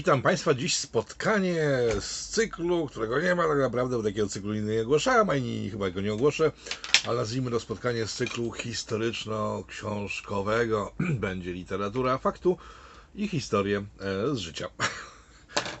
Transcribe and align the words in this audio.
Witam 0.00 0.22
Państwa. 0.22 0.54
Dziś 0.54 0.76
spotkanie 0.76 1.68
z 2.00 2.28
cyklu, 2.28 2.86
którego 2.86 3.20
nie 3.20 3.34
ma 3.34 3.48
tak 3.48 3.58
naprawdę, 3.58 3.96
bo 3.96 4.02
takiego 4.02 4.28
cyklu 4.28 4.54
nie 4.54 4.82
ogłaszałem, 4.82 5.30
ani 5.30 5.70
chyba 5.70 5.90
go 5.90 6.00
nie 6.00 6.12
ogłoszę, 6.12 6.52
ale 7.06 7.16
nazwijmy 7.16 7.50
to 7.50 7.60
spotkanie 7.60 8.06
z 8.06 8.14
cyklu 8.14 8.52
historyczno-książkowego. 8.52 10.92
Będzie 11.26 11.52
literatura 11.52 12.18
faktu 12.18 12.56
i 13.14 13.28
historie 13.28 13.78
e, 13.78 13.84
z 14.34 14.38
życia. 14.38 14.68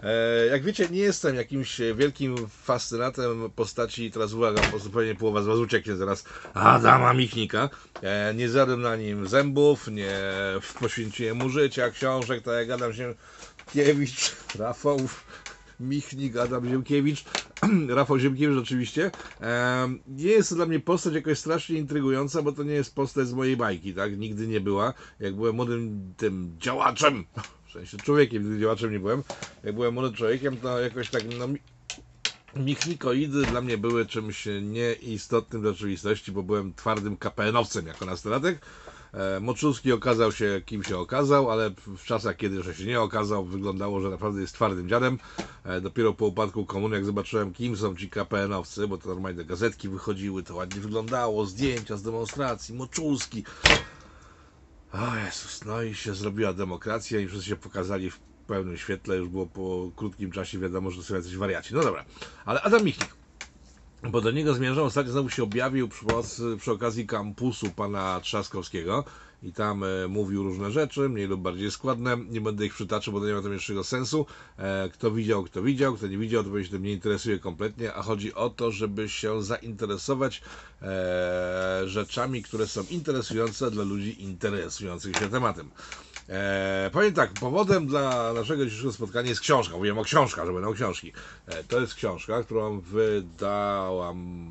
E, 0.02 0.46
Jak 0.46 0.62
wiecie, 0.62 0.88
nie 0.88 0.98
jestem 0.98 1.36
jakimś 1.36 1.80
wielkim 1.94 2.48
fascynatem 2.48 3.50
postaci, 3.56 4.10
teraz 4.10 4.32
uwaga, 4.32 4.60
pewnie 4.94 5.14
połowa 5.14 5.42
z 5.42 5.46
Was 5.46 5.58
ucieknie 5.58 5.96
zaraz, 5.96 6.24
Adama 6.54 7.14
Michnika. 7.14 7.68
E, 8.02 8.34
Nie 8.34 8.48
zjadłem 8.48 8.82
na 8.82 8.96
nim 8.96 9.28
zębów, 9.28 9.88
nie 9.88 10.10
poświęciłem 10.80 11.36
mu 11.36 11.48
życia, 11.48 11.90
książek, 11.90 12.44
tak 12.44 12.54
jak 12.54 12.70
Adam 12.70 12.92
Ziemkiewicz, 13.74 14.36
Rafał 14.58 14.98
Michnik, 15.80 16.36
Adam 16.36 16.68
Ziemkiewicz, 16.68 17.24
Rafał 17.88 18.18
Ziemkiewicz 18.18 18.58
oczywiście. 18.58 19.10
Nie 20.06 20.30
jest 20.30 20.48
to 20.48 20.54
dla 20.54 20.66
mnie 20.66 20.80
postać 20.80 21.14
jakoś 21.14 21.38
strasznie 21.38 21.78
intrygująca, 21.78 22.42
bo 22.42 22.52
to 22.52 22.62
nie 22.62 22.72
jest 22.72 22.94
postać 22.94 23.28
z 23.28 23.32
mojej 23.32 23.56
bajki, 23.56 23.94
tak? 23.94 24.18
Nigdy 24.18 24.46
nie 24.46 24.60
była. 24.60 24.94
Jak 25.20 25.34
byłem 25.34 25.54
młodym 25.54 26.14
tym 26.16 26.56
działaczem, 26.58 27.24
w 27.68 27.72
sensie 27.72 27.96
człowiekiem, 27.96 28.42
nigdy 28.42 28.60
działaczem 28.60 28.92
nie 28.92 29.00
byłem. 29.00 29.22
Jak 29.64 29.74
byłem 29.74 29.94
młodym 29.94 30.12
człowiekiem, 30.14 30.56
to 30.56 30.80
jakoś 30.80 31.10
tak, 31.10 31.22
no, 31.38 31.48
mi- 31.48 31.58
Michnikoidy 32.56 33.46
dla 33.46 33.60
mnie 33.60 33.78
były 33.78 34.06
czymś 34.06 34.48
nieistotnym 34.62 35.62
dla 35.62 35.72
rzeczywistości, 35.72 36.32
bo 36.32 36.42
byłem 36.42 36.74
twardym 36.74 37.16
KPN-owcem 37.16 37.86
jako 37.86 38.04
nastolatek. 38.06 38.60
E, 39.12 39.40
Moczulski 39.40 39.92
okazał 39.92 40.32
się 40.32 40.60
kim 40.66 40.84
się 40.84 40.98
okazał, 40.98 41.50
ale 41.50 41.70
w 41.70 42.04
czasach, 42.04 42.36
kiedy 42.36 42.56
jeszcze 42.56 42.74
się 42.74 42.84
nie 42.84 43.00
okazał, 43.00 43.44
wyglądało, 43.44 44.00
że 44.00 44.10
naprawdę 44.10 44.40
jest 44.40 44.54
twardym 44.54 44.88
dziadem. 44.88 45.18
E, 45.64 45.80
Dopiero 45.80 46.12
po 46.14 46.26
upadku 46.26 46.66
komuny, 46.66 46.96
jak 46.96 47.04
zobaczyłem, 47.04 47.52
kim 47.52 47.76
są 47.76 47.96
ci 47.96 48.10
KPN-owcy, 48.10 48.88
bo 48.88 48.98
to 48.98 49.08
normalnie 49.08 49.44
gazetki 49.44 49.88
wychodziły, 49.88 50.42
to 50.42 50.54
ładnie 50.54 50.80
wyglądało, 50.80 51.46
zdjęcia 51.46 51.96
z 51.96 52.02
demonstracji, 52.02 52.74
Moczulski. 52.74 53.44
O 54.92 55.16
Jezus, 55.24 55.64
no 55.64 55.82
i 55.82 55.94
się 55.94 56.14
zrobiła 56.14 56.52
demokracja 56.52 57.20
i 57.20 57.26
wszyscy 57.26 57.48
się 57.48 57.56
pokazali 57.56 58.10
w 58.10 58.20
pełnym 58.46 58.76
świetle, 58.76 59.16
już 59.16 59.28
było 59.28 59.46
po 59.46 59.92
krótkim 59.96 60.30
czasie 60.30 60.58
wiadomo, 60.58 60.90
że 60.90 60.96
to 60.96 61.02
są 61.02 61.14
jacyś 61.14 61.36
wariaci. 61.36 61.74
No 61.74 61.82
dobra, 61.82 62.04
ale 62.44 62.62
Adam 62.62 62.84
Michnik, 62.84 63.19
bo 64.02 64.20
do 64.20 64.30
niego 64.30 64.54
zmierzam, 64.54 64.84
ostatnio 64.84 65.12
znowu 65.12 65.28
się 65.28 65.42
objawił 65.42 65.88
przy, 65.88 66.04
przy 66.58 66.72
okazji 66.72 67.06
kampusu 67.06 67.70
pana 67.70 68.20
Trzaskowskiego 68.20 69.04
i 69.42 69.52
tam 69.52 69.84
e, 69.84 70.08
mówił 70.08 70.42
różne 70.42 70.70
rzeczy, 70.70 71.08
mniej 71.08 71.26
lub 71.26 71.40
bardziej 71.40 71.70
składne, 71.70 72.16
nie 72.30 72.40
będę 72.40 72.66
ich 72.66 72.74
przytaczał, 72.74 73.14
bo 73.14 73.20
to 73.20 73.26
nie 73.26 73.34
ma 73.34 73.42
to 73.42 73.50
większego 73.50 73.84
sensu. 73.84 74.26
E, 74.58 74.90
kto 74.92 75.10
widział, 75.10 75.44
kto 75.44 75.62
widział, 75.62 75.94
kto 75.94 76.06
nie 76.06 76.18
widział, 76.18 76.44
to 76.44 76.62
się 76.64 76.70
tym 76.70 76.82
nie 76.82 76.92
interesuje 76.92 77.38
kompletnie, 77.38 77.94
a 77.94 78.02
chodzi 78.02 78.34
o 78.34 78.50
to, 78.50 78.70
żeby 78.70 79.08
się 79.08 79.42
zainteresować 79.42 80.42
e, 80.82 81.82
rzeczami, 81.86 82.42
które 82.42 82.66
są 82.66 82.84
interesujące 82.90 83.70
dla 83.70 83.84
ludzi 83.84 84.22
interesujących 84.22 85.16
się 85.16 85.28
tematem. 85.28 85.70
E, 86.30 86.90
powiem 86.92 87.12
tak, 87.14 87.32
powodem 87.32 87.86
dla 87.86 88.32
naszego 88.32 88.64
dzisiejszego 88.64 88.92
spotkania 88.92 89.28
jest 89.28 89.40
książka. 89.40 89.76
Mówiłem 89.76 89.98
o 89.98 90.04
książkach, 90.04 90.46
że 90.46 90.52
będą 90.52 90.74
książki. 90.74 91.12
E, 91.46 91.64
to 91.64 91.80
jest 91.80 91.94
książka, 91.94 92.42
którą 92.42 92.80
wydałam 92.80 94.50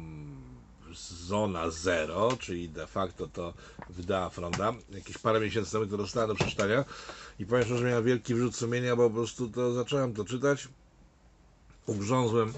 Zona 1.25 1.69
Zero, 1.69 2.37
czyli 2.39 2.69
de 2.69 2.87
facto 2.87 3.27
to 3.27 3.53
wydała 3.89 4.29
Fronda. 4.29 4.73
Jakieś 4.89 5.17
parę 5.17 5.39
miesięcy 5.39 5.71
temu 5.71 5.85
to 5.85 5.97
dostałem 5.97 6.29
do 6.29 6.35
przeczytania 6.35 6.85
i 7.39 7.45
powiem 7.45 7.65
szczerze, 7.65 7.79
że 7.79 7.87
miałem 7.87 8.03
wielki 8.03 8.35
wrzut 8.35 8.55
sumienia, 8.55 8.95
bo 8.95 9.09
po 9.09 9.15
prostu 9.15 9.49
to 9.49 9.73
zacząłem 9.73 10.13
to 10.13 10.25
czytać. 10.25 10.67
Ugrzązłem, 11.85 12.53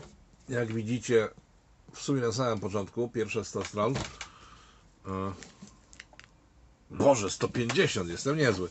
jak 0.49 0.73
widzicie, 0.73 1.29
w 1.93 2.01
sumie 2.01 2.21
na 2.21 2.31
samym 2.31 2.59
początku, 2.59 3.09
pierwsze 3.09 3.45
100 3.45 3.63
stron. 3.63 3.93
E, 5.07 5.33
Boże, 6.91 7.29
150, 7.29 8.09
jestem 8.09 8.37
niezły. 8.37 8.67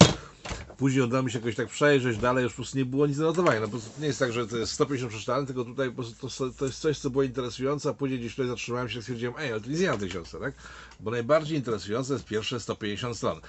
Później 0.80 1.04
udało 1.04 1.22
mi 1.22 1.30
się 1.30 1.38
jakoś 1.38 1.56
tak 1.56 1.68
przejrzeć, 1.68 2.18
dalej 2.18 2.44
już 2.44 2.52
po 2.52 2.56
prostu 2.56 2.78
nie 2.78 2.84
było 2.84 3.06
nic 3.06 3.18
do. 3.18 3.32
No 3.32 3.42
po 3.62 3.68
prostu 3.68 4.00
nie 4.00 4.06
jest 4.06 4.18
tak, 4.18 4.32
że 4.32 4.46
to 4.46 4.56
jest 4.56 4.72
150 4.72 5.12
przeczytane, 5.12 5.46
tylko 5.46 5.64
tutaj 5.64 5.88
po 5.88 5.94
prostu 5.94 6.28
to, 6.28 6.50
to 6.58 6.64
jest 6.64 6.80
coś, 6.80 6.98
co 6.98 7.10
było 7.10 7.22
interesujące, 7.22 7.90
a 7.90 7.94
później 7.94 8.18
gdzieś 8.18 8.32
tutaj 8.32 8.48
zatrzymałem 8.48 8.88
się 8.88 8.98
i 8.98 9.02
stwierdziłem, 9.02 9.34
ej, 9.38 9.52
ale 9.52 9.60
to 9.60 9.70
nie 9.70 9.90
ma 9.90 9.96
książce, 9.96 10.40
tak? 10.40 10.54
Bo 11.00 11.10
najbardziej 11.10 11.58
interesujące 11.58 12.12
jest 12.12 12.24
pierwsze 12.24 12.60
150 12.60 13.16
stron. 13.16 13.40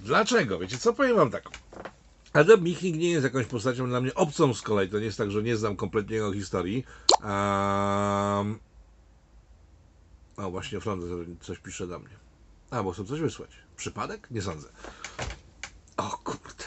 Dlaczego? 0.00 0.58
Wiecie 0.58 0.78
co, 0.78 0.92
powiem 0.92 1.16
wam 1.16 1.30
tak. 1.30 1.44
Adam 2.32 2.62
Michnik 2.62 2.96
nie 2.96 3.10
jest 3.10 3.24
jakąś 3.24 3.46
postacią 3.46 3.88
dla 3.88 4.00
mnie 4.00 4.14
obcą 4.14 4.54
z 4.54 4.62
kolei, 4.62 4.88
to 4.88 4.98
nie 4.98 5.04
jest 5.04 5.18
tak, 5.18 5.30
że 5.30 5.42
nie 5.42 5.56
znam 5.56 5.76
kompletnie 5.76 6.16
jego 6.16 6.32
historii. 6.32 6.84
Um... 7.22 8.58
O, 10.36 10.50
właśnie 10.50 10.80
Fronda 10.80 11.06
coś 11.40 11.58
pisze 11.58 11.86
do 11.86 11.98
mnie. 11.98 12.16
A, 12.70 12.82
bo 12.82 12.92
chcą 12.92 13.04
coś 13.04 13.20
wysłać. 13.20 13.50
Przypadek? 13.76 14.28
Nie 14.30 14.42
sądzę. 14.42 14.68
O 15.98 16.18
kurde. 16.24 16.64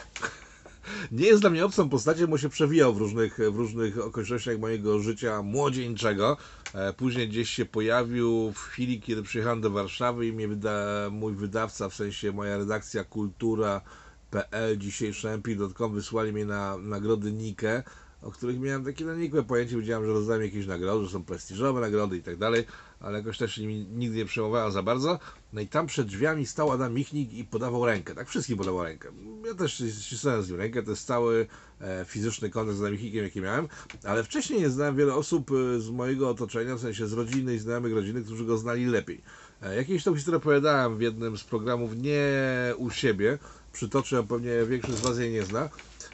Nie 1.12 1.26
jest 1.26 1.42
dla 1.42 1.50
mnie 1.50 1.66
obcą 1.66 1.90
postacią, 1.90 2.28
bo 2.28 2.38
się 2.38 2.50
przewijał 2.50 2.94
w 2.94 2.98
różnych, 2.98 3.38
w 3.38 3.56
różnych 3.56 4.00
okolicznościach 4.00 4.60
mojego 4.60 5.00
życia 5.00 5.42
młodzieńczego. 5.42 6.38
E, 6.74 6.94
Później 6.94 7.30
gdzieś 7.30 7.50
się 7.50 7.66
pojawił 7.66 8.52
w 8.52 8.60
chwili, 8.60 9.02
kiedy 9.02 9.24
przyjechałem 9.24 9.62
do 9.62 9.70
Warszawy 9.70 10.28
i 10.28 10.34
mnie 10.34 10.48
wyda, 10.48 11.08
mój 11.12 11.36
wydawca, 11.36 11.90
w 11.90 11.96
sensie 11.96 12.32
moja 12.32 12.58
redakcja 12.58 13.04
kultura.pl, 13.04 14.78
dzisiejszy 14.78 15.30
mp.com 15.30 15.94
wysłali 15.94 16.34
mnie 16.34 16.46
na 16.46 16.78
nagrody 16.78 17.32
Nike, 17.32 17.84
o 18.22 18.32
których 18.32 18.60
miałem 18.60 18.86
takie 18.86 19.06
no, 19.06 19.16
nikłe 19.16 19.44
pojęcie, 19.44 19.78
wiedziałem, 19.78 20.06
że 20.06 20.12
rozdają 20.12 20.42
jakieś 20.42 20.68
nagrody, 20.68 21.06
że 21.06 21.12
są 21.12 21.24
prestiżowe 21.24 21.82
nagrody 21.82 22.18
i 22.18 22.24
tak 22.24 22.38
dalej, 22.38 22.66
ale 23.00 23.18
jakoś 23.18 23.38
też 23.38 23.58
nigdy 23.58 24.18
nie 24.18 24.26
przejmowałem 24.26 24.72
za 24.72 24.84
bardzo. 24.84 25.20
No 25.54 25.62
i 25.62 25.68
tam 25.68 25.88
przed 25.88 26.08
drzwiami 26.08 26.46
stał 26.46 26.72
Adam 26.72 26.94
Michnik 26.94 27.34
i 27.34 27.44
podawał 27.44 27.86
rękę, 27.86 28.16
tak 28.16 28.30
wszystkim 28.30 28.58
podawał 28.58 28.84
rękę. 28.84 29.12
Ja 29.46 29.54
też 29.54 29.84
ścisnąłem 30.02 30.44
z 30.44 30.50
nim 30.50 30.58
rękę, 30.58 30.84
to 30.84 30.90
jest 30.90 31.08
cały 31.08 31.48
e, 31.82 32.06
fizyczny 32.06 32.50
kontakt 32.50 32.78
z 32.78 32.82
Adam 32.82 32.92
Michnikiem, 32.92 33.24
jaki 33.24 33.42
miałem, 33.42 33.68
ale 34.04 34.24
wcześniej 34.24 34.60
nie 34.60 34.70
znałem 34.70 34.96
wiele 34.96 35.16
osób 35.16 35.52
e, 35.52 35.80
z 35.80 35.90
mojego 35.90 36.30
otoczenia, 36.30 36.76
w 36.76 36.80
sensie 36.80 37.08
z 37.08 37.14
rodziny 37.14 37.56
i 37.56 37.60
znajomych 37.60 37.94
rodziny, 37.94 38.24
którzy 38.24 38.46
go 38.46 38.58
znali 38.58 38.86
lepiej. 38.86 39.22
E, 39.62 39.76
jakieś 39.76 40.04
tą 40.04 40.16
historię 40.16 40.38
opowiadałem 40.38 40.98
w 40.98 41.02
jednym 41.02 41.38
z 41.38 41.44
programów, 41.44 41.98
nie 41.98 42.34
u 42.78 42.90
siebie, 42.90 43.38
przytoczę 43.74 44.24
pewnie 44.24 44.66
większość 44.66 44.98
z 44.98 45.02
Was 45.02 45.20
jej 45.20 45.32
nie 45.32 45.44
zna. 45.44 45.70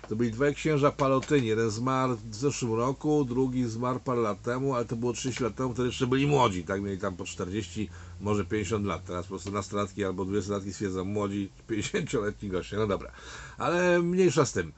To 0.10 0.16
byli 0.16 0.32
dwaj 0.32 0.56
księża 0.56 0.92
Palotyni. 0.92 1.48
Jeden 1.48 1.70
zmarł 1.70 2.18
w 2.30 2.36
zeszłym 2.36 2.74
roku, 2.74 3.26
drugi 3.26 3.66
zmarł 3.66 4.00
parę 4.00 4.22
lat 4.22 4.42
temu, 4.42 4.76
ale 4.76 4.86
to 4.86 4.96
było 4.96 5.14
30 5.14 5.44
lat 5.44 5.56
temu, 5.56 5.74
wtedy 5.74 5.88
jeszcze 5.88 6.08
byli 6.08 6.28
młodzi, 6.28 6.64
tak? 6.64 6.82
Mieli 6.82 6.98
tam 6.98 7.16
po 7.16 7.26
40, 7.26 7.90
może 8.22 8.46
50 8.46 8.86
lat. 8.86 9.06
Teraz 9.06 9.26
po 9.26 9.30
prostu 9.30 9.52
nastolatki 9.52 10.06
albo 10.06 10.26
20-latki 10.26 10.74
stwierdzą 10.74 11.06
młodzi, 11.06 11.50
50-letni 11.70 12.50
goście. 12.50 12.78
No 12.78 12.88
dobra, 12.88 13.12
ale 13.58 14.02
mniejsza 14.02 14.46
z 14.46 14.54
tym. 14.54 14.72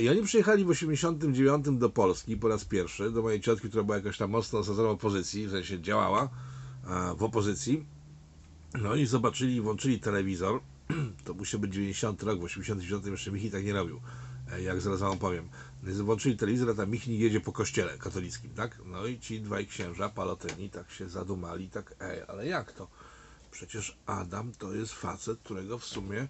I 0.00 0.08
oni 0.08 0.22
przyjechali 0.22 0.64
w 0.64 0.70
89 0.70 1.66
do 1.70 1.90
Polski 1.90 2.36
po 2.36 2.48
raz 2.48 2.64
pierwszy, 2.64 3.10
do 3.10 3.22
mojej 3.22 3.40
ciotki, 3.40 3.68
która 3.68 3.84
była 3.84 3.96
jakoś 3.96 4.18
tam 4.18 4.30
mocno 4.30 4.58
osadzona 4.58 4.88
w 4.88 4.92
opozycji, 4.92 5.46
w 5.46 5.50
sensie 5.50 5.80
działała 5.80 6.28
w 7.16 7.22
opozycji. 7.22 7.84
No 8.82 8.94
i 8.94 9.06
zobaczyli, 9.06 9.60
włączyli 9.60 10.00
telewizor. 10.00 10.60
To 11.24 11.34
musiał 11.34 11.60
być 11.60 11.72
90 11.72 12.22
rok, 12.22 12.40
w 12.40 12.44
89 12.44 13.06
jeszcze 13.06 13.32
Michi 13.32 13.50
tak 13.50 13.64
nie 13.64 13.72
robił, 13.72 14.00
jak 14.58 14.80
zaraz 14.80 15.00
wam 15.00 15.10
opowiem. 15.12 15.48
No 15.82 15.90
i 15.90 15.94
Włączyli 15.94 16.36
telewizor, 16.36 16.70
a 16.70 16.74
tam 16.74 16.90
Michnik 16.90 17.20
jedzie 17.20 17.40
po 17.40 17.52
kościele 17.52 17.98
katolickim, 17.98 18.54
tak? 18.54 18.78
No 18.84 19.06
i 19.06 19.18
ci 19.18 19.40
dwaj 19.40 19.66
księża, 19.66 20.08
palotyni, 20.08 20.70
tak 20.70 20.90
się 20.90 21.08
zadumali, 21.08 21.68
tak, 21.68 21.94
ej, 22.00 22.22
ale 22.28 22.46
jak 22.46 22.72
to? 22.72 22.88
Przecież 23.50 23.98
Adam 24.06 24.52
to 24.52 24.74
jest 24.74 24.92
facet, 24.92 25.38
którego 25.38 25.78
w 25.78 25.84
sumie, 25.84 26.28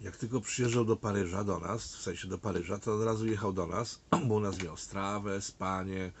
jak 0.00 0.16
tylko 0.16 0.40
przyjeżdżał 0.40 0.84
do 0.84 0.96
Paryża, 0.96 1.44
do 1.44 1.58
nas, 1.58 1.96
w 1.96 2.02
sensie 2.02 2.28
do 2.28 2.38
Paryża, 2.38 2.78
to 2.78 2.94
od 2.94 3.04
razu 3.04 3.26
jechał 3.26 3.52
do 3.52 3.66
nas, 3.66 4.00
bo 4.10 4.34
u 4.38 4.40
nas 4.40 4.62
miał 4.62 4.76
strawę, 4.76 5.40
spanie, 5.40 6.12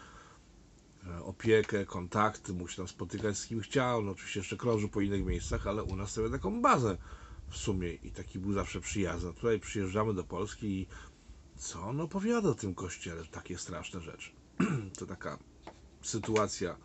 e, 1.06 1.22
opiekę, 1.22 1.86
kontakty, 1.86 2.52
mógł 2.52 2.70
się 2.70 2.76
tam 2.76 2.88
spotykać 2.88 3.38
z 3.38 3.46
kim 3.46 3.60
chciał, 3.60 4.02
no 4.02 4.12
oczywiście 4.12 4.40
jeszcze 4.40 4.56
krążył 4.56 4.88
po 4.88 5.00
innych 5.00 5.24
miejscach, 5.24 5.66
ale 5.66 5.82
u 5.82 5.96
nas 5.96 6.10
sobie 6.10 6.30
taką 6.30 6.62
bazę 6.62 6.96
w 7.50 7.56
sumie 7.56 7.92
i 7.92 8.10
taki 8.10 8.38
był 8.38 8.52
zawsze 8.52 8.80
przyjazny. 8.80 9.34
Tutaj 9.34 9.60
przyjeżdżamy 9.60 10.14
do 10.14 10.24
Polski 10.24 10.66
i 10.66 10.86
co 11.60 11.82
on 11.82 12.00
opowiada 12.00 12.48
o 12.48 12.54
tym 12.54 12.74
kościele, 12.74 13.24
takie 13.30 13.58
straszne 13.58 14.00
rzeczy. 14.00 14.30
to 14.98 15.06
taka 15.06 15.38
sytuacja 16.02 16.70
e, 16.70 16.76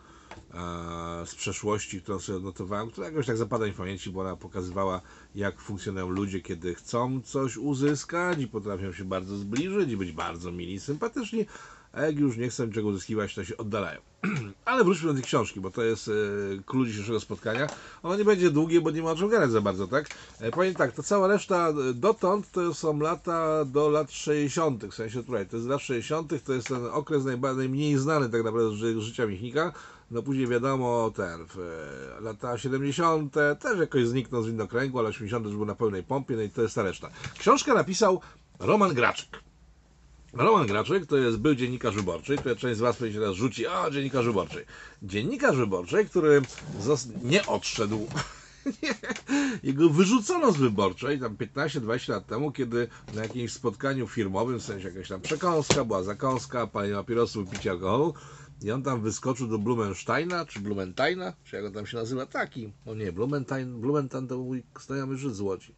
z 1.26 1.36
przeszłości, 1.36 2.02
którą 2.02 2.20
sobie 2.20 2.38
odnotowałem, 2.38 2.92
która 2.92 3.08
jakoś 3.08 3.26
tak 3.26 3.38
zapada 3.38 3.66
mi 3.66 3.72
w 3.72 3.76
pamięci, 3.78 4.10
bo 4.10 4.22
ona 4.22 4.36
pokazywała, 4.36 5.02
jak 5.36 5.60
funkcjonują 5.60 6.10
ludzie, 6.10 6.42
kiedy 6.42 6.76
chcą 6.76 7.22
coś 7.22 7.58
uzyskać 7.58 8.40
i 8.40 8.48
potrafią 8.48 8.94
się 8.94 9.06
bardzo 9.06 9.38
zbliżyć 9.38 9.90
i 9.92 9.98
być 9.98 10.12
bardzo 10.12 10.52
mili, 10.52 10.80
sympatyczni, 10.80 11.46
a 11.96 12.02
jak 12.02 12.20
już 12.20 12.38
nie 12.38 12.50
chcą 12.50 12.66
niczego 12.66 12.88
uzyskiwać, 12.88 13.36
to 13.36 13.44
się 13.44 13.58
oddalają. 13.58 14.02
Ale 14.66 14.84
wróćmy 14.84 15.08
do 15.08 15.14
tej 15.14 15.24
książki, 15.24 15.60
bo 15.60 15.72
to 15.72 15.84
jest 15.84 16.08
e, 16.08 16.12
klucz 16.66 16.88
dzisiejszego 16.88 17.20
spotkania. 17.20 17.68
Ono 18.04 18.16
nie 18.16 18.26
będzie 18.26 18.52
długie, 18.52 18.82
bo 18.82 18.92
nie 18.92 19.04
ma 19.04 19.12
o 19.12 19.16
czym 19.16 19.30
gadać 19.30 19.52
za 19.52 19.62
bardzo, 19.62 19.88
tak? 19.88 20.06
E, 20.40 20.52
powiem 20.52 20.74
tak, 20.76 20.92
to 20.92 21.04
cała 21.04 21.28
reszta 21.28 21.70
e, 21.70 21.94
dotąd 21.94 22.52
to 22.52 22.74
są 22.74 23.00
lata 23.00 23.66
do 23.66 23.90
lat 23.90 24.12
60., 24.12 24.86
w 24.86 24.94
sensie 24.94 25.24
tutaj, 25.24 25.48
to 25.48 25.58
jest 25.58 25.70
lat 25.70 25.82
60., 25.82 26.44
to 26.44 26.54
jest 26.54 26.68
ten 26.68 26.86
okres 26.92 27.24
najmniej 27.58 27.98
znany 27.98 28.30
tak 28.30 28.44
naprawdę 28.44 28.70
z 28.70 28.74
ży- 28.74 29.02
życia 29.02 29.26
Michnika. 29.26 29.74
No 30.12 30.24
później 30.24 30.48
wiadomo, 30.48 31.12
ten, 31.16 31.46
lata 32.22 32.58
70. 32.58 33.34
też 33.60 33.80
jakoś 33.80 34.08
zniknął 34.08 34.44
z 34.44 34.48
widnokręgu, 34.48 35.00
ale 35.00 35.10
80. 35.10 35.46
już 35.46 35.56
był 35.56 35.66
na 35.66 35.76
pełnej 35.76 36.04
pompie, 36.04 36.36
no 36.36 36.42
i 36.42 36.50
to 36.50 36.62
jest 36.62 36.76
ta 36.76 36.84
reszta. 36.84 37.10
Książkę 37.40 37.74
napisał 37.74 38.22
Roman 38.60 38.94
Graczyk. 38.94 39.45
Roman 40.36 40.68
Graczyk 40.68 41.06
to 41.06 41.18
jest 41.18 41.38
był 41.38 41.56
dziennikarz 41.56 41.96
wyborczy, 41.96 42.38
który 42.38 42.56
część 42.56 42.78
z 42.78 42.82
Was 42.82 42.98
pewnie 42.98 43.14
się 43.14 43.20
teraz 43.20 43.36
rzuci, 43.36 43.68
a 43.68 43.90
dziennikarz 43.90 44.26
wyborczy. 44.26 44.66
Dziennikarz 45.04 45.58
wyborczy, 45.58 46.06
który 46.06 46.42
nie 47.24 47.46
odszedł. 47.46 48.08
Jego 49.64 49.90
wyrzucono 49.90 50.52
z 50.52 50.58
wyborczej 50.58 51.20
tam 51.20 51.38
15-20 51.38 52.10
lat 52.10 52.28
temu, 52.28 52.52
kiedy 52.52 52.88
na 53.14 53.24
jakimś 53.24 53.54
spotkaniu 53.54 54.08
firmowym, 54.08 54.60
w 54.60 54.64
sensie 54.64 54.88
jakaś 54.88 55.08
tam 55.08 55.22
przekąska, 55.22 55.86
była 55.86 56.04
zakąska, 56.04 56.68
palenie 56.68 56.94
papierosów, 56.94 57.50
picie 57.50 57.72
alkoholu 57.72 58.14
i 58.64 58.72
on 58.72 58.84
tam 58.84 59.02
wyskoczył 59.02 59.48
do 59.48 59.58
Blumensteina, 59.58 60.46
czy 60.46 60.60
Blumensteina, 60.60 61.34
czy 61.44 61.56
jak 61.56 61.66
on 61.66 61.74
tam 61.74 61.86
się 61.86 61.98
nazywa, 61.98 62.26
taki, 62.26 62.74
no 62.86 62.96
nie, 62.96 63.12
Blumenstein, 63.12 63.82
Blumenstein 63.82 64.28
to 64.28 64.38
mój 64.38 64.64
znajomy 64.80 65.18
Żyd 65.18 65.36
z 65.36 65.42
Łodzi. 65.42 65.76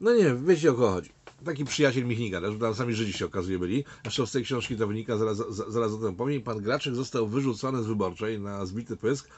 No 0.00 0.14
nie 0.14 0.34
wiecie 0.34 0.70
o 0.70 0.74
kogo 0.74 0.90
chodzi. 0.90 1.15
Taki 1.44 1.64
przyjaciel 1.64 2.04
Michnika, 2.04 2.40
też 2.40 2.54
tam 2.60 2.74
sami 2.74 2.94
Żydzi 2.94 3.12
się 3.12 3.26
okazuje 3.26 3.58
byli. 3.58 3.84
Zresztą 4.02 4.26
z 4.26 4.32
tej 4.32 4.44
książki 4.44 4.76
to 4.76 4.86
wynika, 4.86 5.16
zaraz, 5.16 5.36
za- 5.36 5.70
zaraz 5.70 5.92
o 5.92 5.98
tym 5.98 6.14
powiem. 6.16 6.42
Pan 6.42 6.58
Graczyk 6.58 6.94
został 6.94 7.26
wyrzucony 7.28 7.82
z 7.82 7.86
wyborczej 7.86 8.40
na 8.40 8.66
zbity 8.66 8.96
pysk 8.96 9.28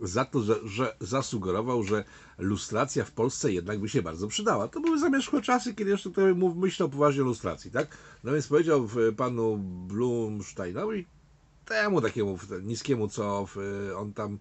za 0.00 0.24
to, 0.24 0.42
że, 0.42 0.56
że 0.64 0.96
zasugerował, 1.00 1.82
że 1.82 2.04
lustracja 2.38 3.04
w 3.04 3.10
Polsce 3.12 3.52
jednak 3.52 3.78
by 3.80 3.88
się 3.88 4.02
bardzo 4.02 4.28
przydała. 4.28 4.68
To 4.68 4.80
były 4.80 4.98
zamierzchłe 4.98 5.42
czasy, 5.42 5.74
kiedy 5.74 5.90
jeszcze 5.90 6.10
mów- 6.34 6.56
myślał 6.56 6.88
poważnie 6.88 7.22
o 7.22 7.24
lustracji, 7.24 7.70
tak? 7.70 7.96
No 8.24 8.32
więc 8.32 8.46
powiedział 8.48 8.88
panu 9.16 9.56
Blumsteinowi, 9.88 11.06
temu 11.64 12.00
takiemu 12.00 12.38
niskiemu, 12.62 13.08
co 13.08 13.46
on 13.96 14.12
tam 14.12 14.38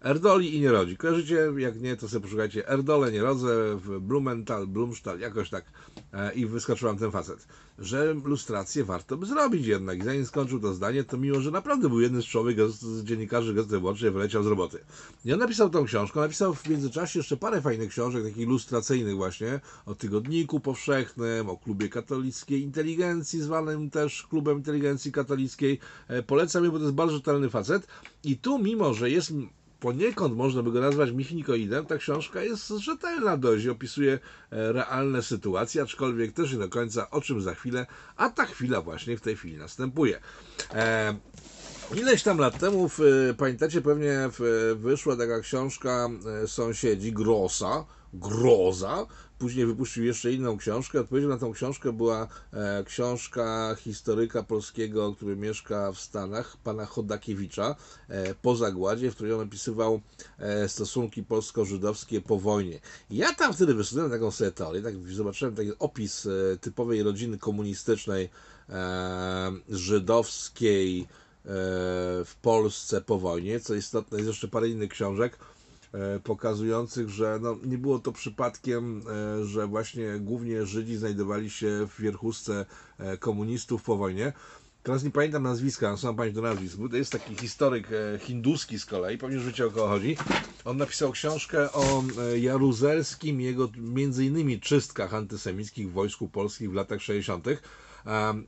Erdoli 0.00 0.56
i 0.56 0.60
nie 0.60 0.70
rodzi. 0.70 0.96
Kojarzycie? 0.96 1.52
Jak 1.56 1.80
nie, 1.80 1.96
to 1.96 2.08
sobie 2.08 2.22
poszukajcie. 2.22 2.68
Erdole 2.68 3.12
nie 3.12 3.22
rodzę, 3.22 3.76
w 3.76 4.00
Blumenthal, 4.00 4.66
Blumstal, 4.66 5.20
jakoś 5.20 5.50
tak. 5.50 5.64
E, 6.12 6.32
I 6.34 6.46
wyskoczył 6.46 6.88
wam 6.88 6.98
ten 6.98 7.10
facet. 7.10 7.46
Że 7.78 8.14
lustrację 8.24 8.84
warto 8.84 9.16
by 9.16 9.26
zrobić 9.26 9.66
jednak. 9.66 9.98
I 9.98 10.02
zanim 10.02 10.26
skończył 10.26 10.60
to 10.60 10.74
zdanie, 10.74 11.04
to 11.04 11.18
mimo, 11.18 11.40
że 11.40 11.50
naprawdę 11.50 11.88
był 11.88 12.00
jeden 12.00 12.22
z 12.22 12.24
człowiek 12.24 12.70
z 12.70 13.04
dziennikarzy 13.04 13.54
Gazety 13.54 13.74
Wyborczej, 13.74 14.10
wyleciał 14.10 14.42
z 14.42 14.46
roboty. 14.46 14.78
I 15.24 15.32
on 15.32 15.38
napisał 15.38 15.70
tą 15.70 15.84
książkę. 15.84 16.20
Napisał 16.20 16.54
w 16.54 16.68
międzyczasie 16.68 17.18
jeszcze 17.18 17.36
parę 17.36 17.60
fajnych 17.60 17.90
książek, 17.90 18.24
takich 18.24 18.38
ilustracyjnych 18.38 19.16
właśnie, 19.16 19.60
o 19.86 19.94
Tygodniku 19.94 20.60
Powszechnym, 20.60 21.48
o 21.48 21.56
Klubie 21.56 21.88
Katolickiej 21.88 22.62
Inteligencji, 22.62 23.42
zwanym 23.42 23.90
też 23.90 24.26
Klubem 24.30 24.56
Inteligencji 24.56 25.12
Katolickiej. 25.12 25.78
E, 26.08 26.22
Polecam 26.22 26.64
je, 26.64 26.70
bo 26.70 26.78
to 26.78 26.84
jest 26.84 26.94
bardzo 26.94 27.14
rzetelny 27.16 27.50
facet. 27.50 27.86
I 28.24 28.38
tu, 28.38 28.58
mimo, 28.58 28.94
że 28.94 29.10
jest 29.10 29.32
poniekąd 29.80 30.36
można 30.36 30.62
by 30.62 30.72
go 30.72 30.80
nazwać 30.80 31.10
michnikoidem, 31.10 31.86
ta 31.86 31.96
książka 31.98 32.42
jest 32.42 32.68
rzetelna 32.68 33.36
dość, 33.36 33.66
opisuje 33.66 34.12
e, 34.12 34.72
realne 34.72 35.22
sytuacje, 35.22 35.82
aczkolwiek 35.82 36.32
też 36.32 36.52
nie 36.52 36.58
do 36.58 36.68
końca 36.68 37.10
o 37.10 37.20
czym 37.20 37.40
za 37.40 37.54
chwilę, 37.54 37.86
a 38.16 38.30
ta 38.30 38.46
chwila 38.46 38.80
właśnie 38.80 39.16
w 39.16 39.20
tej 39.20 39.36
chwili 39.36 39.56
następuje. 39.56 40.20
E, 40.74 41.14
Ileś 41.94 42.22
tam 42.22 42.38
lat 42.38 42.58
temu, 42.58 42.88
w, 42.88 42.98
pamiętacie, 43.38 43.80
pewnie 43.80 44.30
w, 44.38 44.76
wyszła 44.80 45.16
taka 45.16 45.40
książka 45.40 46.08
e, 46.42 46.48
Sąsiedzi 46.48 47.12
Grossa, 47.12 47.84
Groza. 48.14 49.06
Później 49.38 49.66
wypuścił 49.66 50.04
jeszcze 50.04 50.32
inną 50.32 50.56
książkę. 50.56 51.00
Odpowiedzią 51.00 51.28
na 51.28 51.38
tą 51.38 51.52
książkę 51.52 51.92
była 51.92 52.28
e, 52.52 52.84
książka 52.84 53.76
historyka 53.78 54.42
polskiego, 54.42 55.14
który 55.14 55.36
mieszka 55.36 55.92
w 55.92 55.98
Stanach, 55.98 56.56
pana 56.56 56.86
Chodakiewicza, 56.86 57.76
e, 58.08 58.34
po 58.34 58.56
zagładzie, 58.56 59.10
w 59.10 59.14
której 59.14 59.32
on 59.32 59.40
opisywał 59.40 60.00
e, 60.38 60.68
stosunki 60.68 61.22
polsko-żydowskie 61.22 62.20
po 62.20 62.38
wojnie. 62.38 62.80
Ja 63.10 63.34
tam 63.34 63.54
wtedy 63.54 63.74
wyszedłem 63.74 64.10
taką 64.10 64.30
sobie 64.30 64.50
teorię, 64.50 64.82
tak 64.82 64.94
zobaczyłem 65.08 65.54
taki 65.54 65.78
opis 65.78 66.28
typowej 66.60 67.02
rodziny 67.02 67.38
komunistycznej, 67.38 68.28
żydowskiej, 69.68 71.08
w 72.24 72.32
Polsce 72.42 73.00
po 73.00 73.18
wojnie. 73.18 73.60
Co 73.60 73.74
istotne, 73.74 74.18
jest 74.18 74.28
jeszcze 74.28 74.48
parę 74.48 74.68
innych 74.68 74.90
książek 74.90 75.38
pokazujących, 76.24 77.08
że 77.08 77.38
no, 77.42 77.56
nie 77.64 77.78
było 77.78 77.98
to 77.98 78.12
przypadkiem, 78.12 79.02
e, 79.40 79.44
że 79.44 79.66
właśnie 79.66 80.18
głównie 80.20 80.66
Żydzi 80.66 80.96
znajdowali 80.96 81.50
się 81.50 81.86
w 81.86 82.00
wierchuszce 82.00 82.66
e, 82.98 83.16
komunistów 83.16 83.82
po 83.82 83.96
wojnie. 83.96 84.32
Teraz 84.82 85.04
nie 85.04 85.10
pamiętam 85.10 85.42
nazwiska, 85.42 85.96
sam 85.96 86.16
pamięć 86.16 86.34
do 86.34 86.42
nazwisk. 86.42 86.78
To 86.90 86.96
jest 86.96 87.12
taki 87.12 87.36
historyk 87.36 87.88
e, 87.92 88.18
hinduski 88.18 88.78
z 88.78 88.86
kolei, 88.86 89.18
pewnie 89.18 89.36
już 89.36 89.46
wiecie 89.46 89.66
o 89.66 89.70
kogo 89.70 89.88
chodzi. 89.88 90.16
On 90.64 90.76
napisał 90.76 91.12
książkę 91.12 91.72
o 91.72 92.02
e, 92.18 92.38
Jaruzelskim 92.38 93.40
jego 93.40 93.68
między 93.76 94.24
innymi 94.24 94.60
czystkach 94.60 95.14
antysemickich 95.14 95.90
w 95.90 95.92
wojsku 95.92 96.28
polskim 96.28 96.70
w 96.70 96.74
latach 96.74 97.02
60. 97.02 97.46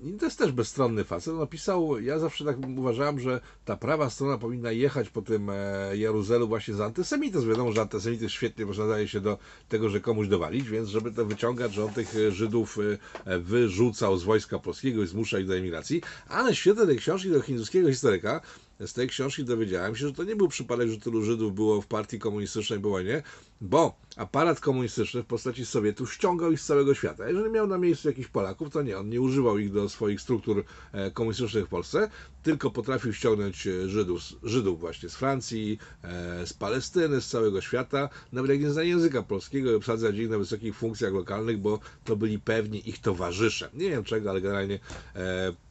I 0.00 0.18
to 0.18 0.24
jest 0.24 0.38
też 0.38 0.52
bezstronny 0.52 1.04
facet. 1.04 1.34
Napisał, 1.34 2.00
ja 2.00 2.18
zawsze 2.18 2.44
tak 2.44 2.56
uważałem, 2.76 3.20
że 3.20 3.40
ta 3.64 3.76
prawa 3.76 4.10
strona 4.10 4.38
powinna 4.38 4.72
jechać 4.72 5.08
po 5.08 5.22
tym 5.22 5.50
e, 5.50 5.96
Jaruzelu 5.96 6.48
właśnie 6.48 6.74
za 6.74 6.84
antysemityzm. 6.84 7.48
Wiadomo, 7.48 7.72
że 7.72 7.80
antysemityzm 7.80 8.28
świetnie 8.28 8.66
nadaje 8.66 9.08
się 9.08 9.20
do 9.20 9.38
tego, 9.68 9.88
że 9.88 10.00
komuś 10.00 10.28
dowalić, 10.28 10.68
więc 10.68 10.88
żeby 10.88 11.12
to 11.12 11.26
wyciągać, 11.26 11.74
że 11.74 11.84
on 11.84 11.92
tych 11.92 12.16
e, 12.16 12.32
Żydów 12.32 12.78
e, 13.24 13.38
wyrzucał 13.38 14.16
z 14.16 14.24
wojska 14.24 14.58
polskiego 14.58 15.02
i 15.02 15.06
zmusza 15.06 15.38
ich 15.38 15.46
do 15.46 15.56
emigracji. 15.56 16.02
Ale 16.28 16.52
w 16.52 16.58
świetle 16.58 16.86
tej 16.86 16.96
książki 16.96 17.30
do 17.30 17.40
hinduskiego 17.40 17.88
historyka 17.88 18.40
z 18.80 18.92
tej 18.92 19.08
książki 19.08 19.44
dowiedziałem 19.44 19.96
się, 19.96 20.06
że 20.06 20.12
to 20.12 20.24
nie 20.24 20.36
był 20.36 20.48
przypadek, 20.48 20.88
że 20.88 20.96
tylu 20.96 21.22
Żydów 21.22 21.54
było 21.54 21.80
w 21.80 21.86
partii 21.86 22.18
komunistycznej 22.18 22.80
po 22.80 22.90
wojnie, 22.90 23.22
bo 23.60 23.96
aparat 24.16 24.60
komunistyczny 24.60 25.22
w 25.22 25.26
postaci 25.26 25.66
Sowietów 25.66 26.14
ściągał 26.14 26.52
ich 26.52 26.60
z 26.60 26.66
całego 26.66 26.94
świata. 26.94 27.28
Jeżeli 27.28 27.50
miał 27.50 27.66
na 27.66 27.78
miejscu 27.78 28.08
jakichś 28.08 28.28
Polaków, 28.28 28.70
to 28.70 28.82
nie, 28.82 28.98
on 28.98 29.08
nie 29.08 29.20
używał 29.20 29.58
ich 29.58 29.72
do 29.72 29.88
swoich 29.88 30.20
struktur 30.20 30.64
e, 30.92 31.10
komunistycznych 31.10 31.66
w 31.66 31.68
Polsce, 31.68 32.10
tylko 32.42 32.70
potrafił 32.70 33.12
ściągnąć 33.12 33.66
e, 33.66 33.88
Żydów, 33.88 34.22
Żydów 34.42 34.80
właśnie 34.80 35.08
z 35.08 35.16
Francji, 35.16 35.78
e, 36.02 36.46
z 36.46 36.52
Palestyny, 36.52 37.20
z 37.20 37.28
całego 37.28 37.60
świata, 37.60 38.08
nawet 38.32 38.50
jak 38.50 38.60
nie 38.60 38.70
zna 38.70 38.82
języka 38.82 39.22
polskiego 39.22 39.72
i 39.72 39.74
obsadzać 39.74 40.16
ich 40.16 40.28
na 40.28 40.38
wysokich 40.38 40.76
funkcjach 40.76 41.12
lokalnych, 41.12 41.58
bo 41.58 41.78
to 42.04 42.16
byli 42.16 42.38
pewni 42.38 42.88
ich 42.88 42.98
towarzysze. 42.98 43.70
Nie 43.74 43.90
wiem 43.90 44.04
czego, 44.04 44.30
ale 44.30 44.40
generalnie 44.40 44.78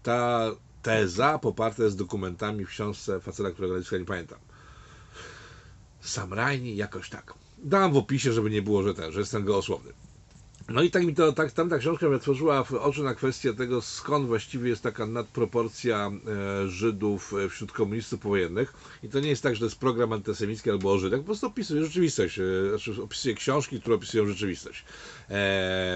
ta 0.03 0.51
teza 0.81 1.39
poparta 1.39 1.83
jest 1.83 1.97
dokumentami 1.97 2.65
w 2.65 2.69
książce 2.69 3.19
faceta, 3.19 3.51
którego 3.51 3.73
nazwiska 3.73 3.97
nie 3.97 4.05
pamiętam. 4.05 4.39
Sam 6.01 6.33
Rajni, 6.33 6.75
jakoś 6.75 7.09
tak. 7.09 7.33
Dam 7.57 7.93
w 7.93 7.97
opisie, 7.97 8.33
żeby 8.33 8.49
nie 8.49 8.61
było, 8.61 8.83
że 8.83 8.93
ten, 8.93 9.11
że 9.11 9.19
jestem 9.19 9.45
gołosłowny. 9.45 9.91
No 10.69 10.81
i 10.81 10.91
tak 10.91 11.03
mi 11.05 11.15
to, 11.15 11.31
tak, 11.33 11.51
tamta 11.51 11.77
książka 11.77 12.07
mnie 12.07 12.15
otworzyła 12.15 12.65
oczy 12.81 13.03
na 13.03 13.15
kwestię 13.15 13.53
tego, 13.53 13.81
skąd 13.81 14.27
właściwie 14.27 14.69
jest 14.69 14.83
taka 14.83 15.05
nadproporcja 15.05 16.11
e, 16.63 16.67
Żydów 16.67 17.33
e, 17.45 17.49
wśród 17.49 17.71
komunistów 17.71 18.19
powojennych. 18.19 18.73
I 19.03 19.09
to 19.09 19.19
nie 19.19 19.29
jest 19.29 19.43
tak, 19.43 19.55
że 19.55 19.59
to 19.59 19.65
jest 19.65 19.79
program 19.79 20.13
antysemicki 20.13 20.69
albo 20.69 20.91
o 20.91 20.97
Żydach, 20.99 21.19
po 21.19 21.25
prostu 21.25 21.47
opisuje 21.47 21.83
rzeczywistość, 21.85 22.39
e, 22.39 22.43
znaczy 22.69 23.03
opisuje 23.03 23.35
książki, 23.35 23.79
które 23.79 23.95
opisują 23.95 24.27
rzeczywistość. 24.27 24.85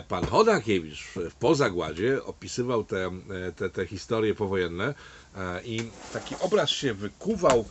Pan 0.07 0.25
Chodakiewicz 0.25 1.03
w- 1.03 1.35
Pozagładzie 1.35 2.23
opisywał 2.23 2.83
te, 2.83 3.11
te, 3.55 3.69
te 3.69 3.85
historie 3.87 4.35
powojenne 4.35 4.93
i 5.65 5.91
taki 6.11 6.37
obraz 6.39 6.69
się 6.69 6.93
wykuwał 6.93 7.69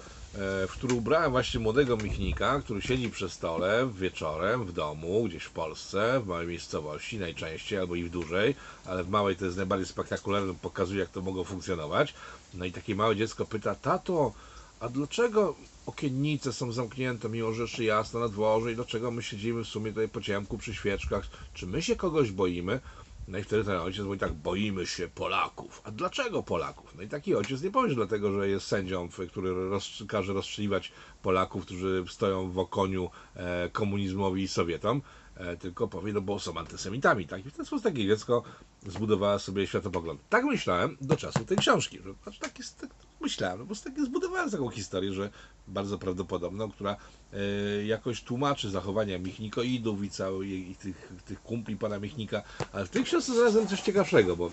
w 0.68 0.70
który 0.72 0.94
ubrałem 0.94 1.30
właśnie 1.30 1.60
młodego 1.60 1.96
Michnika, 1.96 2.60
który 2.60 2.82
siedzi 2.82 3.10
przy 3.10 3.28
stole 3.28 3.88
wieczorem 3.98 4.64
w 4.64 4.72
domu, 4.72 5.24
gdzieś 5.24 5.42
w 5.42 5.50
Polsce, 5.50 6.20
w 6.20 6.26
małej 6.26 6.46
miejscowości 6.46 7.18
najczęściej, 7.18 7.78
albo 7.78 7.94
i 7.94 8.04
w 8.04 8.10
dużej, 8.10 8.54
ale 8.86 9.04
w 9.04 9.08
małej 9.08 9.36
to 9.36 9.44
jest 9.44 9.56
najbardziej 9.56 9.86
spektakularne, 9.86 10.54
pokazuje 10.62 11.00
jak 11.00 11.08
to 11.08 11.20
mogło 11.20 11.44
funkcjonować. 11.44 12.14
No 12.54 12.64
i 12.64 12.72
takie 12.72 12.94
małe 12.94 13.16
dziecko 13.16 13.46
pyta, 13.46 13.74
tato, 13.74 14.32
a 14.80 14.88
dlaczego 14.88 15.54
okiennice 15.86 16.52
są 16.52 16.72
zamknięte, 16.72 17.28
mimo 17.28 17.52
że 17.52 17.62
jeszcze 17.62 17.84
jasno 17.84 18.20
na 18.20 18.28
dworze 18.28 18.72
i 18.72 18.74
dlaczego 18.74 19.10
my 19.10 19.22
siedzimy 19.22 19.64
w 19.64 19.68
sumie 19.68 19.90
tutaj 19.90 20.08
po 20.08 20.20
ciemku 20.20 20.58
przy 20.58 20.74
świeczkach? 20.74 21.24
Czy 21.54 21.66
my 21.66 21.82
się 21.82 21.96
kogoś 21.96 22.30
boimy? 22.30 22.80
No 23.28 23.38
i 23.38 23.43
wtedy 23.43 23.64
ten 23.64 23.76
ojciec 23.76 24.04
mówi 24.04 24.19
tak, 24.19 24.33
boimy 24.33 24.87
się 24.87 25.09
Polaków. 25.09 25.81
A 25.85 25.90
dlaczego 25.90 26.43
Polaków? 26.43 26.95
No 26.97 27.02
i 27.02 27.09
taki 27.09 27.35
ojciec 27.35 27.62
nie 27.62 27.71
powie, 27.71 27.88
że 27.88 27.95
dlatego, 27.95 28.33
że 28.33 28.49
jest 28.49 28.66
sędzią, 28.66 29.09
który 29.28 29.69
roz, 29.71 30.04
każe 30.09 30.33
rozstrzeliwać 30.33 30.93
Polaków, 31.23 31.64
którzy 31.64 32.04
stoją 32.09 32.50
w 32.50 32.59
okoniu 32.59 33.11
e, 33.35 33.71
komunizmowi 33.71 34.43
i 34.43 34.49
Sowietom, 34.49 35.02
e, 35.37 35.57
tylko 35.57 35.88
powie, 35.88 36.12
no 36.12 36.21
bo 36.21 36.38
są 36.38 36.59
antysemitami. 36.59 37.26
Tak? 37.26 37.47
I 37.47 37.50
w 37.50 37.57
ten 37.57 37.66
sposób 37.66 37.85
takie 37.85 38.07
dziecko 38.07 38.43
zbudowała 38.87 39.38
sobie 39.38 39.66
światopogląd. 39.66 40.21
Tak 40.28 40.45
myślałem 40.45 40.97
do 41.00 41.16
czasu 41.16 41.45
tej 41.45 41.57
książki. 41.57 41.99
Że, 42.04 42.14
znaczy, 42.23 42.40
tak 42.40 42.59
jest, 42.59 42.87
myślałem, 43.25 43.59
no 43.59 43.66
prostu 43.66 43.90
tak 43.90 44.04
zbudowałem 44.04 44.50
taką 44.50 44.69
historię, 44.69 45.12
że 45.12 45.31
bardzo 45.69 45.99
prawdopodobną, 45.99 46.71
która 46.71 46.97
e, 47.33 47.87
jakoś 47.87 48.23
tłumaczy 48.23 48.71
zachowania 48.71 49.19
Michnikoidów 49.19 50.04
i 50.04 50.11
całych 50.11 50.49
i 50.49 50.75
tych, 50.75 51.12
tych 51.26 51.43
kumpli 51.43 51.76
pana 51.76 51.99
Michnika. 51.99 52.43
Ale 52.73 52.87
w 52.87 52.90
tej 52.90 53.04
książce 53.04 53.33
znalazłem 53.33 53.66
coś 53.66 53.81
ciekawszego, 53.81 54.37
bo 54.37 54.50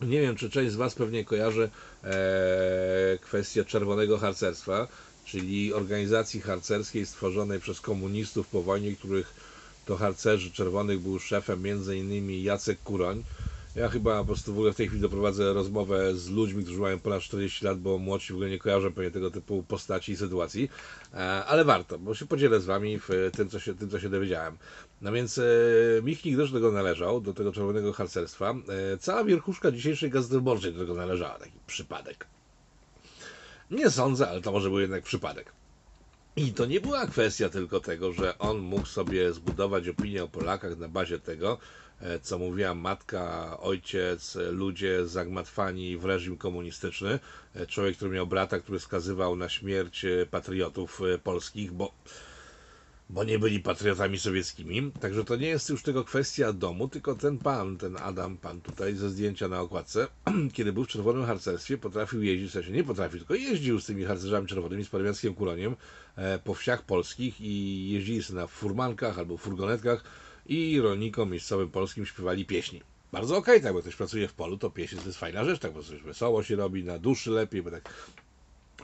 nie 0.00 0.20
wiem, 0.20 0.36
czy 0.36 0.50
część 0.50 0.72
z 0.72 0.76
Was 0.76 0.94
pewnie 0.94 1.24
kojarzy 1.24 1.70
e, 2.04 3.18
kwestię 3.20 3.64
czerwonego 3.64 4.18
harcerstwa, 4.18 4.88
czyli 5.24 5.74
organizacji 5.74 6.40
harcerskiej 6.40 7.06
stworzonej 7.06 7.60
przez 7.60 7.80
komunistów 7.80 8.48
po 8.48 8.62
wojnie, 8.62 8.96
których 8.96 9.34
to 9.84 9.96
harcerzy 9.96 10.50
czerwonych 10.50 11.00
był 11.00 11.18
szefem 11.18 11.66
innymi 11.96 12.42
Jacek 12.42 12.82
Kuroń. 12.82 13.24
Ja 13.76 13.88
chyba 13.88 14.18
po 14.18 14.24
prostu 14.24 14.54
w 14.54 14.56
ogóle 14.56 14.72
w 14.72 14.76
tej 14.76 14.86
chwili 14.86 15.02
doprowadzę 15.02 15.52
rozmowę 15.52 16.14
z 16.14 16.30
ludźmi, 16.30 16.64
którzy 16.64 16.80
mają 16.80 17.00
ponad 17.00 17.22
40 17.22 17.64
lat, 17.64 17.78
bo 17.78 17.98
młodsi 17.98 18.32
w 18.32 18.36
ogóle 18.36 18.50
nie 18.50 18.58
kojarzą 18.58 18.92
pewnie 18.92 19.10
tego 19.10 19.30
typu 19.30 19.62
postaci 19.62 20.12
i 20.12 20.16
sytuacji, 20.16 20.68
E, 21.14 21.44
ale 21.44 21.64
warto, 21.64 21.98
bo 21.98 22.14
się 22.14 22.26
podzielę 22.26 22.60
z 22.60 22.64
Wami 22.64 22.98
w 22.98 23.08
tym, 23.36 23.48
co 23.48 23.60
się, 23.60 23.74
tym, 23.74 23.90
co 23.90 24.00
się 24.00 24.08
dowiedziałem. 24.08 24.56
No 25.02 25.12
więc 25.12 25.38
e, 25.38 25.42
Michnik 26.02 26.36
też 26.36 26.50
do 26.50 26.58
tego 26.58 26.72
należał, 26.72 27.20
do 27.20 27.34
tego 27.34 27.52
czerwonego 27.52 27.92
harcerstwa. 27.92 28.50
E, 28.50 28.98
cała 28.98 29.24
wierchuszka 29.24 29.72
dzisiejszej 29.72 30.10
Gazety 30.10 30.34
Wyborczej 30.34 30.72
do 30.72 30.80
tego 30.80 30.94
należała, 30.94 31.38
taki 31.38 31.58
przypadek. 31.66 32.26
Nie 33.70 33.90
sądzę, 33.90 34.28
ale 34.28 34.40
to 34.40 34.52
może 34.52 34.70
był 34.70 34.80
jednak 34.80 35.02
przypadek. 35.02 35.52
I 36.36 36.52
to 36.52 36.66
nie 36.66 36.80
była 36.80 37.06
kwestia 37.06 37.48
tylko 37.48 37.80
tego, 37.80 38.12
że 38.12 38.38
on 38.38 38.58
mógł 38.58 38.86
sobie 38.86 39.32
zbudować 39.32 39.88
opinię 39.88 40.24
o 40.24 40.28
Polakach 40.28 40.78
na 40.78 40.88
bazie 40.88 41.18
tego, 41.18 41.58
co 42.22 42.38
mówiła 42.38 42.74
matka, 42.74 43.56
ojciec, 43.60 44.36
e, 44.36 44.50
ludzie 44.50 45.06
zagmatwani 45.06 45.96
w 45.96 46.04
reżim 46.04 46.36
komunistyczny. 46.36 47.18
E, 47.54 47.66
Człowiek, 47.66 47.96
który 47.96 48.10
miał 48.10 48.26
brata, 48.26 48.58
który 48.58 48.80
skazywał 48.80 49.36
na 49.36 49.48
śmierć 49.48 50.04
e, 50.04 50.26
patriotów 50.26 51.00
e, 51.14 51.18
polskich, 51.18 51.72
bo 51.72 51.92
bo 53.10 53.24
nie 53.24 53.38
byli 53.38 53.60
patriotami 53.60 54.18
sowieckimi. 54.18 54.92
Także 55.00 55.24
to 55.24 55.36
nie 55.36 55.46
jest 55.46 55.70
już 55.70 55.82
tylko 55.82 56.04
kwestia 56.04 56.52
domu, 56.52 56.88
tylko 56.88 57.14
ten 57.14 57.38
pan, 57.38 57.76
ten 57.76 57.96
Adam, 57.96 58.36
pan 58.36 58.60
tutaj 58.60 58.94
ze 58.94 59.10
zdjęcia 59.10 59.48
na 59.48 59.60
okładce, 59.60 60.06
kiedy 60.54 60.72
był 60.72 60.84
w 60.84 60.88
czerwonym 60.88 61.24
harcerstwie, 61.24 61.78
potrafił 61.78 62.22
jeździć, 62.22 62.50
w 62.50 62.52
sensie 62.52 62.70
nie 62.70 62.84
potrafił, 62.84 63.18
tylko 63.18 63.34
jeździł 63.34 63.80
z 63.80 63.86
tymi 63.86 64.04
harcerzami 64.04 64.46
czerwonymi, 64.46 64.84
z 64.84 64.88
parwianckim 64.88 65.34
kuroniem 65.34 65.76
e, 66.16 66.38
po 66.38 66.54
wsiach 66.54 66.82
polskich 66.82 67.40
i 67.40 67.90
jeździli 67.90 68.22
sobie 68.22 68.40
na 68.40 68.46
furmankach 68.46 69.18
albo 69.18 69.36
furgonetkach 69.36 70.04
i 70.46 70.80
rolnikom 70.80 71.30
miejscowym 71.30 71.70
polskim 71.70 72.06
śpiewali 72.06 72.44
pieśni. 72.44 72.80
Bardzo 73.12 73.36
okej, 73.36 73.62
tak, 73.62 73.72
bo 73.72 73.80
ktoś 73.80 73.96
pracuje 73.96 74.28
w 74.28 74.32
polu, 74.32 74.58
to 74.58 74.70
pieśń 74.70 74.96
to 74.96 75.06
jest 75.06 75.18
fajna 75.18 75.44
rzecz, 75.44 75.60
tak, 75.60 75.72
bo 75.72 75.82
coś 75.82 76.02
wesoło 76.02 76.42
się 76.42 76.56
robi, 76.56 76.84
na 76.84 76.98
duszy 76.98 77.30
lepiej, 77.30 77.62
bo 77.62 77.70
tak 77.70 78.10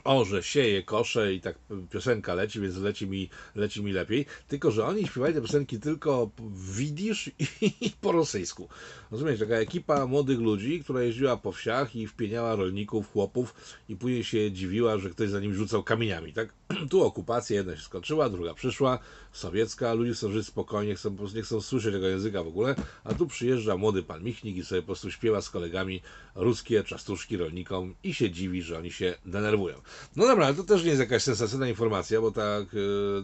orze, 0.03 0.43
sieje, 0.43 0.83
kosze 0.83 1.33
i 1.33 1.41
tak 1.41 1.55
piosenka 1.89 2.33
leci, 2.33 2.59
więc 2.59 2.77
leci 2.77 3.07
mi, 3.07 3.29
leci 3.55 3.83
mi 3.83 3.91
lepiej. 3.91 4.25
Tylko, 4.47 4.71
że 4.71 4.85
oni 4.85 5.07
śpiewali 5.07 5.33
te 5.33 5.41
piosenki 5.41 5.79
tylko 5.79 6.29
widzisz 6.75 7.31
i 7.81 7.91
po 8.01 8.11
rosyjsku. 8.11 8.69
Rozumiesz, 9.11 9.39
taka 9.39 9.55
ekipa 9.55 10.07
młodych 10.07 10.39
ludzi, 10.39 10.83
która 10.83 11.01
jeździła 11.01 11.37
po 11.37 11.51
wsiach 11.51 11.95
i 11.95 12.07
wpieniała 12.07 12.55
rolników, 12.55 13.11
chłopów 13.11 13.53
i 13.89 13.95
później 13.95 14.23
się 14.23 14.51
dziwiła, 14.51 14.97
że 14.97 15.09
ktoś 15.09 15.29
za 15.29 15.39
nim 15.39 15.53
rzucał 15.53 15.83
kamieniami, 15.83 16.33
tak? 16.33 16.53
Tu 16.89 17.03
okupacja 17.03 17.55
jedna 17.55 17.75
się 17.75 17.83
skończyła, 17.83 18.29
druga 18.29 18.53
przyszła, 18.53 18.99
sowiecka, 19.31 19.93
ludzie 19.93 20.13
chcą 20.13 20.31
żyć 20.31 20.47
spokojnie, 20.47 20.95
chcą, 20.95 21.17
nie 21.35 21.41
chcą 21.41 21.61
słyszeć 21.61 21.93
tego 21.93 22.07
języka 22.07 22.43
w 22.43 22.47
ogóle, 22.47 22.75
a 23.03 23.13
tu 23.13 23.27
przyjeżdża 23.27 23.77
młody 23.77 24.03
pan 24.03 24.23
Michnik 24.23 24.57
i 24.57 24.65
sobie 24.65 24.81
po 24.81 24.85
prostu 24.85 25.11
śpiewa 25.11 25.41
z 25.41 25.49
kolegami 25.49 26.01
ruskie 26.35 26.83
czastuszki 26.83 27.37
rolnikom 27.37 27.95
i 28.03 28.13
się 28.13 28.31
dziwi, 28.31 28.61
że 28.61 28.77
oni 28.77 28.91
się 28.91 29.15
denerwują. 29.25 29.81
No 30.15 30.27
dobra, 30.27 30.45
ale 30.45 30.55
to 30.55 30.63
też 30.63 30.83
nie 30.83 30.89
jest 30.89 30.99
jakaś 30.99 31.23
sensacyjna 31.23 31.67
informacja, 31.67 32.21
bo 32.21 32.31
ta, 32.31 32.41
e, 32.41 32.65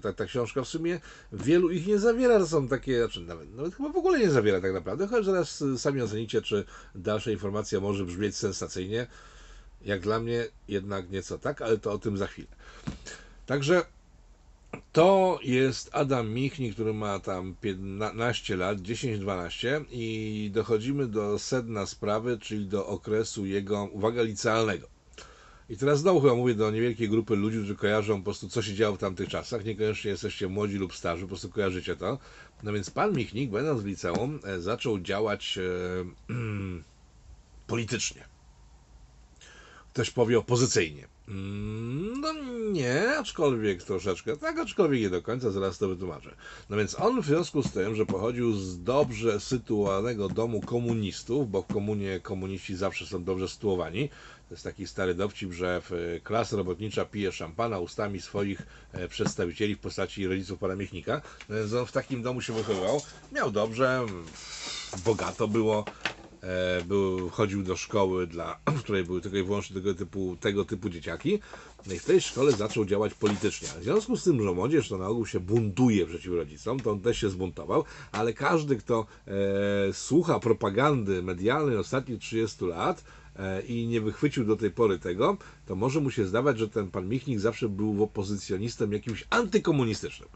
ta, 0.01 0.13
ta 0.13 0.25
książka 0.25 0.62
w 0.62 0.67
sumie 0.67 1.00
wielu 1.31 1.69
ich 1.69 1.88
nie 1.88 2.00
zawiera, 2.00 2.39
to 2.39 2.47
są 2.47 2.67
takie, 2.67 2.97
znaczy 2.97 3.21
nawet, 3.21 3.55
nawet 3.55 3.75
chyba 3.75 3.89
w 3.89 3.97
ogóle 3.97 4.19
nie 4.19 4.29
zawiera 4.29 4.62
tak 4.62 4.74
naprawdę, 4.74 5.07
choć 5.07 5.25
zaraz 5.25 5.62
e, 5.62 5.77
sami 5.77 6.01
ocenicie, 6.01 6.41
czy 6.41 6.65
dalsza 6.95 7.31
informacja 7.31 7.79
może 7.79 8.05
brzmieć 8.05 8.36
sensacyjnie. 8.36 9.07
Jak 9.81 10.01
dla 10.01 10.19
mnie 10.19 10.45
jednak 10.67 11.09
nieco 11.09 11.38
tak, 11.38 11.62
ale 11.62 11.77
to 11.77 11.91
o 11.91 11.97
tym 11.97 12.17
za 12.17 12.27
chwilę. 12.27 12.47
Także 13.45 13.86
to 14.91 15.39
jest 15.43 15.89
Adam 15.93 16.29
Michnik, 16.29 16.74
który 16.74 16.93
ma 16.93 17.19
tam 17.19 17.55
15 17.62 18.55
lat, 18.55 18.77
10-12 18.77 19.86
i 19.91 20.51
dochodzimy 20.53 21.07
do 21.07 21.39
sedna 21.39 21.86
sprawy, 21.86 22.38
czyli 22.41 22.65
do 22.65 22.88
okresu 22.88 23.45
jego, 23.45 23.83
uwaga, 23.83 24.21
licealnego. 24.21 24.97
I 25.69 25.77
teraz 25.77 26.00
znowu 26.00 26.21
chyba 26.21 26.36
mówię 26.36 26.55
do 26.55 26.71
niewielkiej 26.71 27.09
grupy 27.09 27.36
ludzi, 27.36 27.57
którzy 27.57 27.75
kojarzą 27.75 28.17
po 28.17 28.24
prostu, 28.24 28.50
co 28.50 28.62
się 28.62 28.74
działo 28.74 28.95
w 28.95 29.00
tamtych 29.00 29.29
czasach. 29.29 29.65
Niekoniecznie 29.65 30.12
jesteście 30.12 30.47
młodzi 30.47 30.77
lub 30.77 30.95
starzy, 30.95 31.21
po 31.21 31.27
prostu 31.27 31.50
kojarzycie 31.50 31.95
to. 31.95 32.17
No 32.63 32.74
więc 32.74 32.89
pan 32.89 33.13
Michnik, 33.13 33.51
będąc 33.51 33.81
w 33.81 33.86
liceum, 33.86 34.39
e, 34.43 34.62
zaczął 34.62 35.00
działać 35.00 35.57
e, 35.57 36.33
politycznie. 37.67 38.24
Ktoś 39.93 40.12
powie 40.12 40.39
opozycyjnie. 40.39 41.07
Mm, 41.27 42.21
No 42.21 42.33
nie, 42.71 43.17
aczkolwiek 43.17 43.83
troszeczkę, 43.83 44.38
tak, 44.38 44.59
aczkolwiek 44.59 45.01
nie 45.01 45.09
do 45.09 45.21
końca, 45.21 45.51
zaraz 45.51 45.77
to 45.77 45.88
wytłumaczę. 45.88 46.36
No 46.69 46.77
więc 46.77 47.00
on 47.00 47.21
w 47.21 47.25
związku 47.25 47.63
z 47.63 47.71
tym, 47.71 47.95
że 47.95 48.05
pochodził 48.05 48.53
z 48.53 48.83
dobrze 48.83 49.39
sytuowanego 49.39 50.29
domu 50.29 50.62
komunistów, 50.62 51.51
bo 51.51 51.62
w 51.62 51.67
komunie 51.67 52.19
komuniści 52.19 52.75
zawsze 52.75 53.05
są 53.05 53.24
dobrze 53.24 53.47
sytuowani, 53.47 54.09
to 54.48 54.54
jest 54.54 54.63
taki 54.63 54.88
stary 54.88 55.13
dowcip, 55.13 55.54
że 55.54 55.82
w- 55.82 56.20
klasa 56.24 56.58
robotnicza 56.58 57.06
pije 57.06 57.32
szampana 57.32 57.80
ustami 57.80 58.22
swoich 58.22 58.62
e, 58.92 59.08
przedstawicieli 59.08 59.75
w 59.75 59.80
postaci 59.80 60.27
rodziców. 60.27 60.60
No 61.50 61.56
więc 61.56 61.74
on 61.74 61.86
w 61.86 61.92
takim 61.92 62.22
domu 62.22 62.42
się 62.42 62.54
wychowywał, 62.54 63.01
miał 63.32 63.51
dobrze, 63.51 64.06
bogato 65.06 65.48
było, 65.48 65.86
e, 66.42 66.82
był, 66.86 67.30
chodził 67.30 67.63
do 67.63 67.75
szkoły, 67.77 68.27
dla, 68.27 68.60
w 68.77 68.84
której 68.84 69.04
były 69.04 69.22
tylko 69.22 69.38
i 69.38 69.44
wyłącznie 69.44 69.74
tego 69.75 69.94
typu, 69.94 70.38
tego 70.39 70.66
typu 70.66 70.89
dzieciaki. 70.89 71.39
No 71.88 71.94
i 71.94 72.00
w 72.00 72.06
tej 72.06 72.22
szkole 72.22 72.51
zaczął 72.51 72.86
działać 72.86 73.13
politycznie. 73.13 73.68
W 73.68 73.84
związku 73.84 74.18
z 74.18 74.24
tym, 74.24 74.44
że 74.44 74.51
młodzież 74.51 74.89
to 74.89 74.98
na 74.98 75.08
ogół 75.08 75.25
się 75.25 75.39
buntuje 75.39 76.06
przeciw 76.06 76.34
rodzicom, 76.34 76.80
to 76.80 76.92
on 76.92 77.00
też 77.00 77.18
się 77.18 77.30
zbuntował, 77.30 77.84
ale 78.12 78.34
każdy, 78.34 78.75
kto 78.75 79.06
e, 79.27 79.94
słucha 79.94 80.39
propagandy 80.39 81.24
medialnej 81.24 81.77
ostatnich 81.77 82.20
30 82.20 82.66
lat, 82.66 83.04
e, 83.04 83.26
i 83.67 83.88
nie 83.88 84.01
wychwycił 84.01 84.46
do 84.46 84.56
tej 84.56 84.72
pory 84.72 85.00
tego, 85.00 85.38
to 85.65 85.75
może 85.75 86.00
mu 86.00 86.12
się 86.12 86.25
zdawać, 86.25 86.60
że 86.60 86.70
ten 86.70 86.91
pan 86.91 87.10
Michnik 87.10 87.39
zawsze 87.39 87.70
był 87.70 88.03
opozycjonistem 88.03 88.94
jakimś 88.94 89.25
antykomunistycznym. 89.29 90.29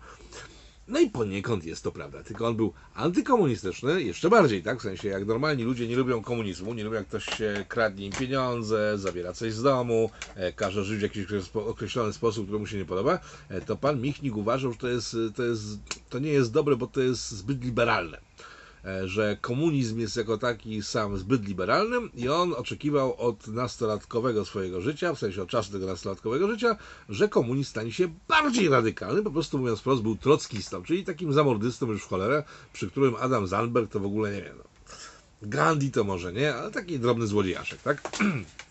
No 0.87 0.99
i 0.99 1.09
poniekąd 1.09 1.65
jest 1.65 1.83
to 1.83 1.91
prawda, 1.91 2.23
tylko 2.23 2.47
on 2.47 2.55
był 2.55 2.73
antykomunistyczny, 2.95 4.03
jeszcze 4.03 4.29
bardziej, 4.29 4.63
tak? 4.63 4.79
W 4.79 4.81
sensie, 4.81 5.07
jak 5.07 5.25
normalni 5.25 5.63
ludzie 5.63 5.87
nie 5.87 5.95
lubią 5.95 6.21
komunizmu, 6.21 6.73
nie 6.73 6.83
lubią 6.83 6.95
jak 6.95 7.07
ktoś 7.07 7.41
kradnie 7.67 8.05
im 8.05 8.11
pieniądze, 8.11 8.97
zabiera 8.97 9.33
coś 9.33 9.53
z 9.53 9.63
domu, 9.63 10.11
e, 10.35 10.53
każe 10.53 10.83
żyć 10.83 10.99
w 10.99 11.01
jakiś 11.01 11.25
określony 11.53 12.13
sposób, 12.13 12.45
który 12.45 12.59
mu 12.59 12.67
się 12.67 12.77
nie 12.77 12.85
podoba, 12.85 13.19
e, 13.49 13.61
to 13.61 13.75
pan 13.75 14.01
Michnik 14.01 14.37
uważał, 14.37 14.71
że 14.71 14.77
to, 14.77 14.87
jest, 14.87 15.15
to, 15.35 15.43
jest, 15.43 15.63
to 16.09 16.19
nie 16.19 16.31
jest 16.31 16.53
dobre, 16.53 16.75
bo 16.75 16.87
to 16.87 17.01
jest 17.01 17.31
zbyt 17.31 17.63
liberalne 17.63 18.17
e, 18.17 18.30
że 19.05 19.37
komunizm 19.41 19.99
jest 19.99 20.17
jako 20.17 20.37
taki 20.37 20.83
sam 20.83 21.17
zbyt 21.17 21.47
liberalny 21.47 21.97
i 22.13 22.29
on 22.29 22.53
oczekiwał 22.53 23.15
od 23.17 23.47
nastolatkowego 23.47 24.45
swojego 24.45 24.81
życia, 24.81 25.13
w 25.13 25.19
sensie 25.19 25.41
od 25.41 25.49
czasu 25.49 25.71
tego 25.71 25.85
nastolatkowego 25.85 26.47
życia, 26.47 26.77
że 27.09 27.29
komunizm 27.29 27.69
stanie 27.69 27.91
się 27.91 28.13
bardziej 28.27 28.69
radykalny, 28.69 29.23
po 29.23 29.31
prostu 29.31 29.57
mówiąc 29.57 29.79
wprost 29.79 30.01
był 30.01 30.15
trockistą, 30.15 30.83
czyli 30.83 31.05
takim 31.05 31.33
zamordystą 31.33 31.91
już 31.91 32.03
w 32.03 32.07
cholerę, 32.07 32.43
przy 32.73 32.89
którym 32.89 33.15
Adam 33.15 33.47
Zandberg 33.47 33.91
to 33.91 33.99
w 33.99 34.05
ogóle 34.05 34.31
nie 34.33 34.41
wiem, 34.41 34.57
no, 34.57 34.63
Gandhi 35.41 35.91
to 35.91 36.03
może 36.03 36.33
nie, 36.33 36.55
ale 36.55 36.71
taki 36.71 36.99
drobny 36.99 37.27
złodziejaszek, 37.27 37.81
tak? 37.81 38.01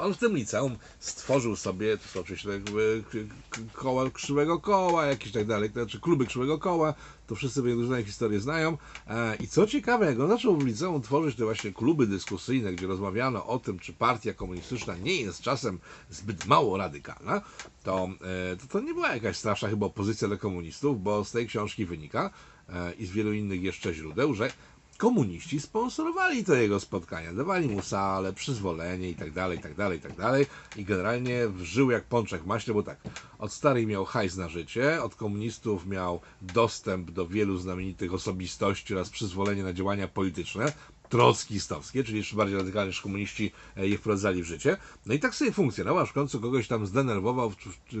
On 0.00 0.14
w 0.14 0.18
tym 0.18 0.36
liceum 0.36 0.76
stworzył 0.98 1.56
sobie, 1.56 1.98
to 1.98 2.08
są 2.08 2.20
oczywiście 2.20 2.48
jakby 2.48 3.04
k- 3.12 3.18
k- 3.50 3.60
koła 3.72 4.10
krzywego 4.10 4.60
koła, 4.60 5.06
jakieś 5.06 5.32
tak 5.32 5.46
dalej, 5.46 5.70
to 5.70 5.74
znaczy 5.74 6.00
kluby 6.00 6.26
krzywego 6.26 6.58
koła, 6.58 6.94
to 7.26 7.34
wszyscy 7.34 7.60
różne 7.62 8.04
historie 8.04 8.40
znają. 8.40 8.78
E, 9.06 9.36
I 9.36 9.48
co 9.48 9.66
ciekawe, 9.66 10.06
jak 10.06 10.20
on 10.20 10.28
zaczął 10.28 10.56
w 10.56 10.66
liceum 10.66 11.02
tworzyć 11.02 11.36
te 11.36 11.44
właśnie 11.44 11.72
kluby 11.72 12.06
dyskusyjne, 12.06 12.72
gdzie 12.72 12.86
rozmawiano 12.86 13.46
o 13.46 13.58
tym, 13.58 13.78
czy 13.78 13.92
partia 13.92 14.34
komunistyczna 14.34 14.96
nie 14.96 15.16
jest 15.16 15.40
czasem 15.42 15.78
zbyt 16.10 16.44
mało 16.44 16.76
radykalna, 16.76 17.42
to 17.82 18.08
e, 18.52 18.56
to, 18.56 18.66
to 18.66 18.80
nie 18.80 18.94
była 18.94 19.14
jakaś 19.14 19.36
straszna 19.36 19.68
chyba 19.68 19.86
opozycja 19.86 20.28
do 20.28 20.38
komunistów, 20.38 21.02
bo 21.02 21.24
z 21.24 21.32
tej 21.32 21.46
książki 21.46 21.86
wynika 21.86 22.30
e, 22.68 22.92
i 22.92 23.06
z 23.06 23.10
wielu 23.10 23.32
innych 23.32 23.62
jeszcze 23.62 23.94
źródeł, 23.94 24.34
że 24.34 24.52
komuniści 24.96 25.60
sponsorowali 25.60 26.44
to 26.44 26.54
jego 26.54 26.80
spotkania, 26.80 27.32
dawali 27.32 27.68
mu 27.68 27.82
salę, 27.82 28.32
przyzwolenie 28.32 29.10
i 29.10 29.14
tak 29.14 29.32
dalej, 29.32 29.58
i 29.58 29.62
tak 29.62 29.74
dalej, 29.74 29.98
i 29.98 30.00
tak 30.00 30.16
dalej. 30.16 30.46
I 30.76 30.84
generalnie 30.84 31.40
żył 31.62 31.90
jak 31.90 32.04
pączek 32.04 32.42
w 32.42 32.46
maśle, 32.46 32.74
bo 32.74 32.82
tak, 32.82 32.98
od 33.38 33.52
starych 33.52 33.86
miał 33.86 34.04
hajs 34.04 34.36
na 34.36 34.48
życie, 34.48 35.02
od 35.02 35.14
komunistów 35.14 35.86
miał 35.86 36.20
dostęp 36.42 37.10
do 37.10 37.26
wielu 37.26 37.56
znamienitych 37.56 38.14
osobistości 38.14 38.94
oraz 38.94 39.10
przyzwolenie 39.10 39.62
na 39.62 39.72
działania 39.72 40.08
polityczne, 40.08 40.72
trockistowskie, 41.08 42.04
czyli 42.04 42.18
jeszcze 42.18 42.36
bardziej 42.36 42.56
radykalnie 42.56 42.88
niż 42.88 43.00
komuniści 43.00 43.52
e, 43.76 43.88
je 43.88 43.98
wprowadzali 43.98 44.42
w 44.42 44.46
życie. 44.46 44.76
No 45.06 45.14
i 45.14 45.18
tak 45.18 45.34
sobie 45.34 45.52
funkcjonował, 45.52 46.02
aż 46.02 46.10
w 46.10 46.12
końcu 46.12 46.40
kogoś 46.40 46.68
tam 46.68 46.86
zdenerwował 46.86 47.50
w, 47.50 47.56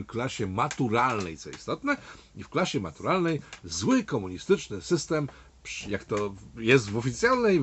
klasie 0.06 0.46
maturalnej, 0.46 1.38
co 1.38 1.50
istotne, 1.50 1.96
i 2.36 2.42
w 2.42 2.48
klasie 2.48 2.80
maturalnej 2.80 3.40
zły 3.64 4.04
komunistyczny 4.04 4.80
system 4.80 5.28
jak 5.88 6.04
to 6.04 6.34
jest 6.56 6.90
w 6.90 6.96
oficjalnej 6.96 7.62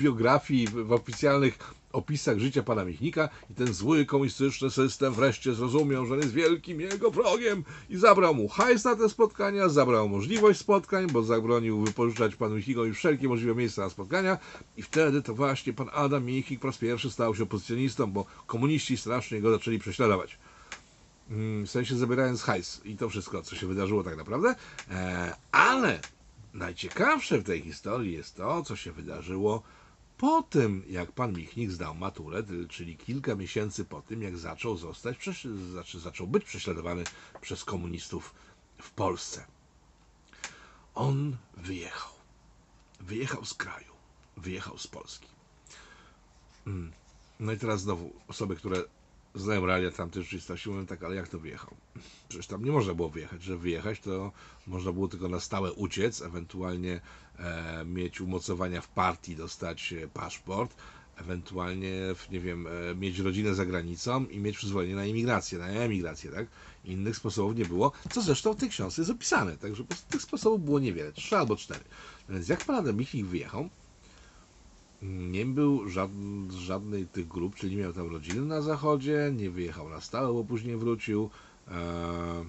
biografii, 0.00 0.68
w 0.68 0.92
oficjalnych 0.92 1.58
opisach 1.92 2.38
życia 2.38 2.62
pana 2.62 2.84
Michnika 2.84 3.28
i 3.50 3.54
ten 3.54 3.74
zły 3.74 4.06
komunistyczny 4.06 4.70
system 4.70 5.14
wreszcie 5.14 5.54
zrozumiał, 5.54 6.06
że 6.06 6.14
on 6.14 6.20
jest 6.20 6.32
wielkim 6.32 6.80
jego 6.80 7.10
wrogiem 7.10 7.64
i 7.88 7.96
zabrał 7.96 8.34
mu 8.34 8.48
hajs 8.48 8.84
na 8.84 8.96
te 8.96 9.08
spotkania, 9.08 9.68
zabrał 9.68 10.08
możliwość 10.08 10.60
spotkań, 10.60 11.06
bo 11.06 11.22
zabronił 11.22 11.80
wypożyczać 11.80 12.36
panu 12.36 12.54
Michikowi 12.54 12.92
wszelkie 12.92 13.28
możliwe 13.28 13.54
miejsca 13.54 13.82
na 13.82 13.90
spotkania 13.90 14.38
i 14.76 14.82
wtedy 14.82 15.22
to 15.22 15.34
właśnie 15.34 15.72
pan 15.72 15.90
Adam 15.92 16.24
Michnik 16.24 16.60
po 16.60 16.66
raz 16.66 16.78
pierwszy 16.78 17.10
stał 17.10 17.34
się 17.34 17.42
opozycjonistą, 17.42 18.06
bo 18.06 18.24
komuniści 18.46 18.96
strasznie 18.96 19.40
go 19.40 19.50
zaczęli 19.50 19.78
prześladować. 19.78 20.38
Mm, 21.30 21.66
w 21.66 21.70
sensie 21.70 21.96
zabierając 21.96 22.42
hajs 22.42 22.80
i 22.84 22.96
to 22.96 23.08
wszystko, 23.08 23.42
co 23.42 23.56
się 23.56 23.66
wydarzyło 23.66 24.04
tak 24.04 24.16
naprawdę. 24.16 24.54
E, 24.90 25.36
ale 25.52 26.00
najciekawsze 26.54 27.38
w 27.38 27.44
tej 27.44 27.62
historii 27.62 28.12
jest 28.12 28.36
to, 28.36 28.62
co 28.62 28.76
się 28.76 28.92
wydarzyło 28.92 29.62
po 30.20 30.42
tym, 30.42 30.82
jak 30.88 31.12
pan 31.12 31.32
Michnik 31.32 31.70
zdał 31.70 31.94
maturę, 31.94 32.42
czyli 32.68 32.96
kilka 32.96 33.34
miesięcy 33.34 33.84
po 33.84 34.02
tym, 34.02 34.22
jak 34.22 34.36
zaczął 34.36 34.76
zostać, 34.76 35.16
znaczy 35.72 36.00
zaczął 36.00 36.26
być 36.26 36.44
prześladowany 36.44 37.04
przez 37.40 37.64
komunistów 37.64 38.34
w 38.82 38.90
Polsce. 38.90 39.46
On 40.94 41.36
wyjechał. 41.56 42.12
Wyjechał 43.00 43.44
z 43.44 43.54
kraju. 43.54 43.92
Wyjechał 44.36 44.78
z 44.78 44.86
Polski. 44.86 45.28
Mm. 46.66 46.92
No 47.40 47.52
i 47.52 47.58
teraz 47.58 47.80
znowu 47.80 48.12
osoby, 48.28 48.56
które 48.56 48.84
znają 49.34 49.66
realia 49.66 49.90
tamtej 49.90 50.22
rzeczywistości, 50.22 50.70
mówią 50.70 50.86
tak, 50.86 51.02
ale 51.02 51.16
jak 51.16 51.28
to 51.28 51.38
wyjechał? 51.38 51.76
Przecież 52.28 52.46
tam 52.46 52.64
nie 52.64 52.72
można 52.72 52.94
było 52.94 53.08
wyjechać. 53.08 53.42
Że 53.42 53.56
wyjechać 53.56 54.00
to 54.00 54.32
można 54.66 54.92
było 54.92 55.08
tylko 55.08 55.28
na 55.28 55.40
stałe 55.40 55.72
uciec, 55.72 56.22
ewentualnie 56.22 57.00
e, 57.38 57.84
mieć 57.84 58.20
umocowania 58.20 58.80
w 58.80 58.88
partii, 58.88 59.36
dostać 59.36 59.92
e, 59.92 60.08
paszport, 60.08 60.74
ewentualnie, 61.16 61.92
nie 62.30 62.40
wiem, 62.40 62.66
e, 62.66 62.94
mieć 62.94 63.18
rodzinę 63.18 63.54
za 63.54 63.66
granicą 63.66 64.24
i 64.24 64.38
mieć 64.38 64.56
przyzwolenie 64.56 64.94
na 64.94 65.06
imigrację, 65.06 65.58
na 65.58 65.66
emigrację, 65.66 66.30
tak? 66.30 66.46
Innych 66.84 67.16
sposobów 67.16 67.56
nie 67.56 67.64
było, 67.64 67.92
co 68.10 68.22
zresztą 68.22 68.52
w 68.52 68.56
tej 68.56 68.68
książce 68.68 69.02
jest 69.02 69.10
opisane, 69.10 69.56
także 69.56 69.84
tych 70.10 70.22
sposobów 70.22 70.64
było 70.64 70.78
niewiele, 70.78 71.12
trzy 71.12 71.36
albo 71.36 71.56
cztery. 71.56 71.84
Więc 72.28 72.48
jak 72.48 72.70
Adam 72.70 72.96
Michnik 72.96 73.26
wyjechał, 73.26 73.68
nie 75.02 75.46
był 75.46 75.88
żadn, 75.88 76.50
żadnej 76.50 77.06
tych 77.06 77.28
grup, 77.28 77.54
czyli 77.54 77.76
nie 77.76 77.82
miał 77.82 77.92
tam 77.92 78.10
rodziny 78.10 78.40
na 78.40 78.62
zachodzie, 78.62 79.32
nie 79.36 79.50
wyjechał 79.50 79.88
na 79.88 80.00
stałe, 80.00 80.32
bo 80.32 80.44
później 80.44 80.76
wrócił. 80.76 81.30
E, 81.68 82.44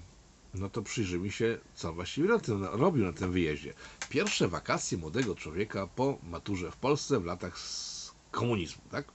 no 0.54 0.70
to 0.70 0.82
przyjrzyjmy 0.82 1.32
się, 1.32 1.58
co 1.76 1.94
właściwie 1.94 2.30
na 2.30 2.40
tym, 2.40 2.64
robił 2.64 3.06
na 3.06 3.14
tym 3.14 3.32
wyjeździe. 3.32 3.74
Pierwsze 4.10 4.48
wakacje 4.48 4.98
młodego 4.98 5.36
człowieka 5.36 5.88
po 5.88 6.18
maturze 6.24 6.72
w 6.72 6.76
Polsce 6.76 7.20
w 7.20 7.26
latach 7.26 7.60
komunizmu, 8.32 8.84
tak? 8.92 9.06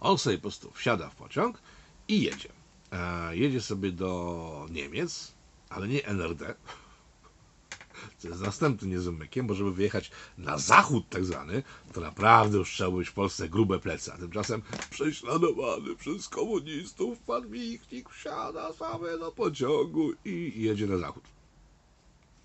On 0.00 0.18
sobie 0.18 0.36
po 0.36 0.42
prostu 0.42 0.70
wsiada 0.70 1.08
w 1.10 1.16
pociąg 1.16 1.62
i 2.08 2.22
jedzie. 2.22 2.48
E, 2.92 3.36
jedzie 3.36 3.60
sobie 3.60 3.92
do 3.92 4.66
Niemiec, 4.70 5.32
ale 5.68 5.88
nie 5.88 6.06
NRD, 6.06 6.54
co 8.18 8.28
jest 8.28 8.40
następnym 8.40 8.90
niezłym 8.90 9.16
mykiem, 9.16 9.46
bo 9.46 9.54
żeby 9.54 9.72
wyjechać 9.72 10.10
na 10.38 10.58
zachód 10.58 11.04
tak 11.08 11.24
zwany, 11.24 11.62
to 11.92 12.00
naprawdę 12.00 12.58
już 12.58 12.70
trzeba 12.70 12.90
być 12.90 13.08
w 13.08 13.12
Polsce 13.12 13.48
grube 13.48 13.78
plecy. 13.78 14.12
A 14.12 14.18
tymczasem 14.18 14.62
prześladowany 14.90 15.96
przez 15.96 16.28
komunistów 16.28 17.18
pan 17.18 17.50
Michnik 17.50 18.10
wsiada 18.10 18.72
sobie 18.72 19.18
do 19.18 19.32
pociągu 19.32 20.12
i 20.24 20.52
jedzie 20.56 20.86
na 20.86 20.98
zachód. 20.98 21.24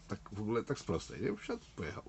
Tak 0.08 0.20
w 0.32 0.42
ogóle 0.42 0.64
tak 0.64 0.80
z 0.80 0.84
prostej, 0.84 1.22
nie? 1.22 1.38
Wsiadł, 1.38 1.64
pojechał. 1.76 2.04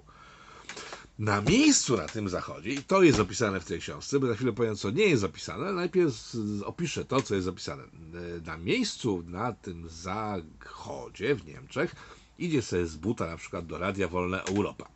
Na 1.19 1.41
miejscu 1.41 1.97
na 1.97 2.07
tym 2.09 2.29
zachodzie, 2.29 2.71
i 2.71 2.83
to 2.83 3.03
jest 3.03 3.21
opisane 3.21 3.61
w 3.61 3.65
tej 3.65 3.81
książce, 3.81 4.21
bo 4.21 4.27
za 4.27 4.35
chwilę 4.35 4.53
powiem, 4.53 4.77
co 4.77 4.91
nie 4.91 5.07
jest 5.07 5.25
opisane, 5.25 5.65
ale 5.65 5.75
najpierw 5.75 6.37
opiszę 6.65 7.05
to, 7.05 7.23
co 7.23 7.35
jest 7.35 7.45
zapisane. 7.45 7.83
E, 7.83 7.89
Na 8.47 8.57
miejscu 8.57 9.23
na 9.27 9.53
tym 9.53 9.89
zachodzie 9.89 11.35
w 11.35 11.47
Niemczech 11.47 11.95
idzie 12.39 12.63
sobie 12.63 12.87
z 12.87 12.97
buta 12.97 13.27
na 13.27 13.37
przykład 13.37 13.67
do 13.67 13.79
Radia 13.79 14.09
Wolna 14.09 14.43
Europa. 14.43 14.89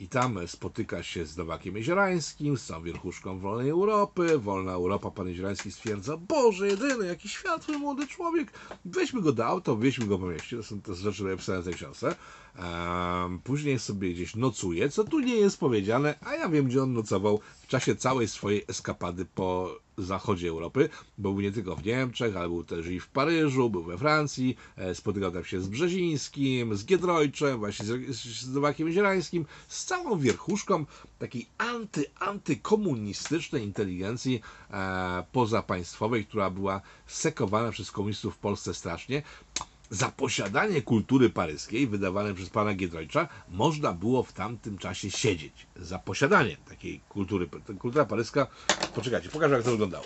I 0.00 0.08
tam 0.08 0.38
spotyka 0.46 1.02
się 1.02 1.26
z 1.26 1.36
Nowakiem 1.36 1.76
Jeziorańskim, 1.76 2.58
z 2.58 2.64
całą 2.66 2.82
wierchuszką 2.82 3.38
Wolnej 3.38 3.70
Europy. 3.70 4.38
Wolna 4.38 4.72
Europa, 4.72 5.10
pan 5.10 5.28
Jeziorański 5.28 5.72
stwierdza, 5.72 6.16
Boże 6.16 6.68
jedyny, 6.68 7.06
jaki 7.06 7.28
światły 7.28 7.78
młody 7.78 8.06
człowiek. 8.06 8.52
Weźmy 8.84 9.22
go 9.22 9.32
do 9.32 9.46
auta, 9.46 9.76
wieźmy 9.76 10.06
go 10.06 10.18
po 10.18 10.26
mieście. 10.26 10.56
To 10.56 10.62
są 10.62 10.80
te 10.80 10.94
rzeczy 10.94 11.24
napisane 11.24 11.62
w 11.62 11.64
tej 11.64 11.74
książce. 11.74 12.14
Ehm, 12.56 13.38
później 13.38 13.78
sobie 13.78 14.12
gdzieś 14.12 14.36
nocuje, 14.36 14.90
co 14.90 15.04
tu 15.04 15.20
nie 15.20 15.36
jest 15.36 15.60
powiedziane, 15.60 16.14
a 16.20 16.34
ja 16.34 16.48
wiem, 16.48 16.66
gdzie 16.66 16.82
on 16.82 16.92
nocował 16.92 17.40
w 17.62 17.66
czasie 17.66 17.96
całej 17.96 18.28
swojej 18.28 18.64
eskapady 18.68 19.24
po 19.24 19.78
zachodzie 19.98 20.48
Europy, 20.48 20.88
bo 21.18 21.32
był 21.32 21.40
nie 21.40 21.52
tylko 21.52 21.76
w 21.76 21.84
Niemczech, 21.84 22.36
ale 22.36 22.48
był 22.48 22.64
też 22.64 22.86
i 22.86 23.00
w 23.00 23.08
Paryżu, 23.08 23.70
był 23.70 23.82
we 23.82 23.98
Francji, 23.98 24.56
e, 24.76 24.94
spotykał 24.94 25.30
tam 25.32 25.44
się 25.44 25.60
z 25.60 25.68
Brzezińskim, 25.68 26.76
z 26.76 26.84
Giedroyczem, 26.84 27.58
właśnie 27.58 27.86
z, 27.86 28.14
z 28.16 28.48
Nowakiem 28.54 28.92
Zielańskim, 28.92 29.46
z 29.68 29.84
całą 29.84 30.18
wierchuszką 30.18 30.84
takiej 31.18 31.46
anty, 31.58 32.04
antykomunistycznej 32.20 33.62
inteligencji 33.64 34.40
e, 34.70 35.24
pozapaństwowej, 35.32 36.26
która 36.26 36.50
była 36.50 36.80
sekowana 37.06 37.70
przez 37.70 37.90
komunistów 37.92 38.34
w 38.34 38.38
Polsce 38.38 38.74
strasznie. 38.74 39.22
Za 39.90 40.08
posiadanie 40.08 40.82
kultury 40.82 41.30
paryskiej, 41.30 41.86
wydawane 41.86 42.34
przez 42.34 42.50
pana 42.50 42.74
Giedroycza, 42.74 43.28
można 43.48 43.92
było 43.92 44.22
w 44.22 44.32
tamtym 44.32 44.78
czasie 44.78 45.10
siedzieć. 45.10 45.66
Za 45.76 45.98
posiadanie 45.98 46.56
takiej 46.68 47.00
kultury. 47.08 47.48
Kultura 47.78 48.04
paryska, 48.04 48.46
poczekajcie, 48.94 49.28
pokażę 49.28 49.54
jak 49.54 49.64
to 49.64 49.70
wyglądało. 49.70 50.04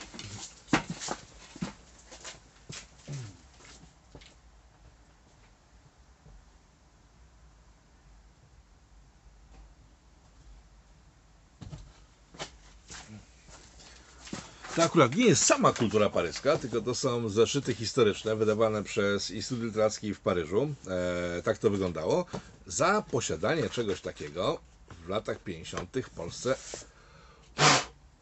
To 14.77 14.83
akurat 14.83 15.17
nie 15.17 15.27
jest 15.27 15.45
sama 15.45 15.73
kultura 15.73 16.11
paryska, 16.11 16.59
tylko 16.59 16.81
to 16.81 16.95
są 16.95 17.29
zeszyty 17.29 17.75
historyczne 17.75 18.37
wydawane 18.37 18.83
przez 18.83 19.31
Instytut 19.31 19.65
Literacki 19.65 20.15
w 20.15 20.21
Paryżu. 20.21 20.75
E, 20.89 21.43
tak 21.43 21.59
to 21.59 21.71
wyglądało. 21.71 22.25
Za 22.67 23.03
posiadanie 23.11 23.69
czegoś 23.69 24.01
takiego 24.01 24.61
w 25.07 25.09
latach 25.09 25.39
50. 25.39 25.97
w 26.03 26.11
Polsce 26.11 26.55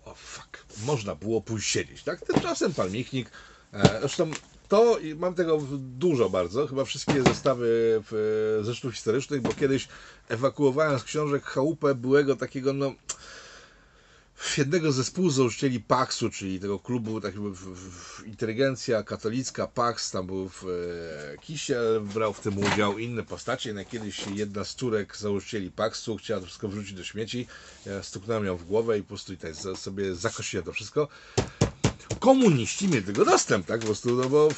o 0.04 0.14
fuck, 0.14 0.64
można 0.86 1.14
było 1.14 1.40
pójść 1.40 1.70
siedzieć, 1.70 2.02
tak? 2.02 2.20
Tymczasem 2.20 2.74
pan 2.74 2.90
Michnik, 2.90 3.30
e, 3.72 3.98
zresztą 4.00 4.30
to 4.68 4.98
mam 5.16 5.34
tego 5.34 5.58
dużo 5.78 6.30
bardzo, 6.30 6.66
chyba 6.66 6.84
wszystkie 6.84 7.22
zestawy 7.22 8.02
w, 8.10 8.14
e, 8.60 8.64
zeszytów 8.64 8.94
historycznych, 8.94 9.40
bo 9.42 9.54
kiedyś 9.54 9.88
ewakuowałem 10.28 10.98
z 10.98 11.04
książek 11.04 11.44
chałupę 11.44 11.94
byłego 11.94 12.36
takiego, 12.36 12.72
no 12.72 12.92
jednego 14.58 14.92
ze 14.92 15.04
współzałożycieli 15.04 15.80
Paxu, 15.80 16.30
czyli 16.30 16.60
tego 16.60 16.78
klubu, 16.78 17.20
tak 17.20 17.34
jakby 17.34 17.50
w, 17.50 17.58
w, 17.58 18.26
inteligencja 18.26 19.02
katolicka, 19.02 19.66
Pax, 19.66 20.10
tam 20.10 20.26
był 20.26 20.48
w, 20.48 20.64
e, 21.34 21.38
Kisiel, 21.38 22.00
brał 22.00 22.32
w 22.32 22.40
tym 22.40 22.58
udział, 22.58 22.98
inne 22.98 23.22
postacie. 23.22 23.72
Na 23.74 23.84
kiedyś 23.84 24.26
jedna 24.34 24.64
z 24.64 24.74
córek 24.74 25.16
założycieli 25.16 25.70
Paxu 25.70 26.16
chciała 26.16 26.40
to 26.40 26.46
wszystko 26.46 26.68
wrzucić 26.68 26.92
do 26.92 27.04
śmieci. 27.04 27.46
Ja 27.86 28.02
stuknąłem 28.02 28.44
ją 28.44 28.56
w 28.56 28.64
głowę 28.64 28.98
i 28.98 29.02
po 29.02 29.08
prostu 29.08 29.32
tutaj 29.36 29.54
za- 29.54 29.76
sobie 29.76 30.14
zakosiłem 30.14 30.64
to 30.66 30.72
wszystko. 30.72 31.08
Komuniści 32.20 32.88
mieli 32.88 33.02
tego 33.02 33.24
dostęp, 33.24 33.66
tak? 33.66 33.80
Po 33.80 33.86
prostu, 33.86 34.16
no 34.16 34.28
bo 34.28 34.48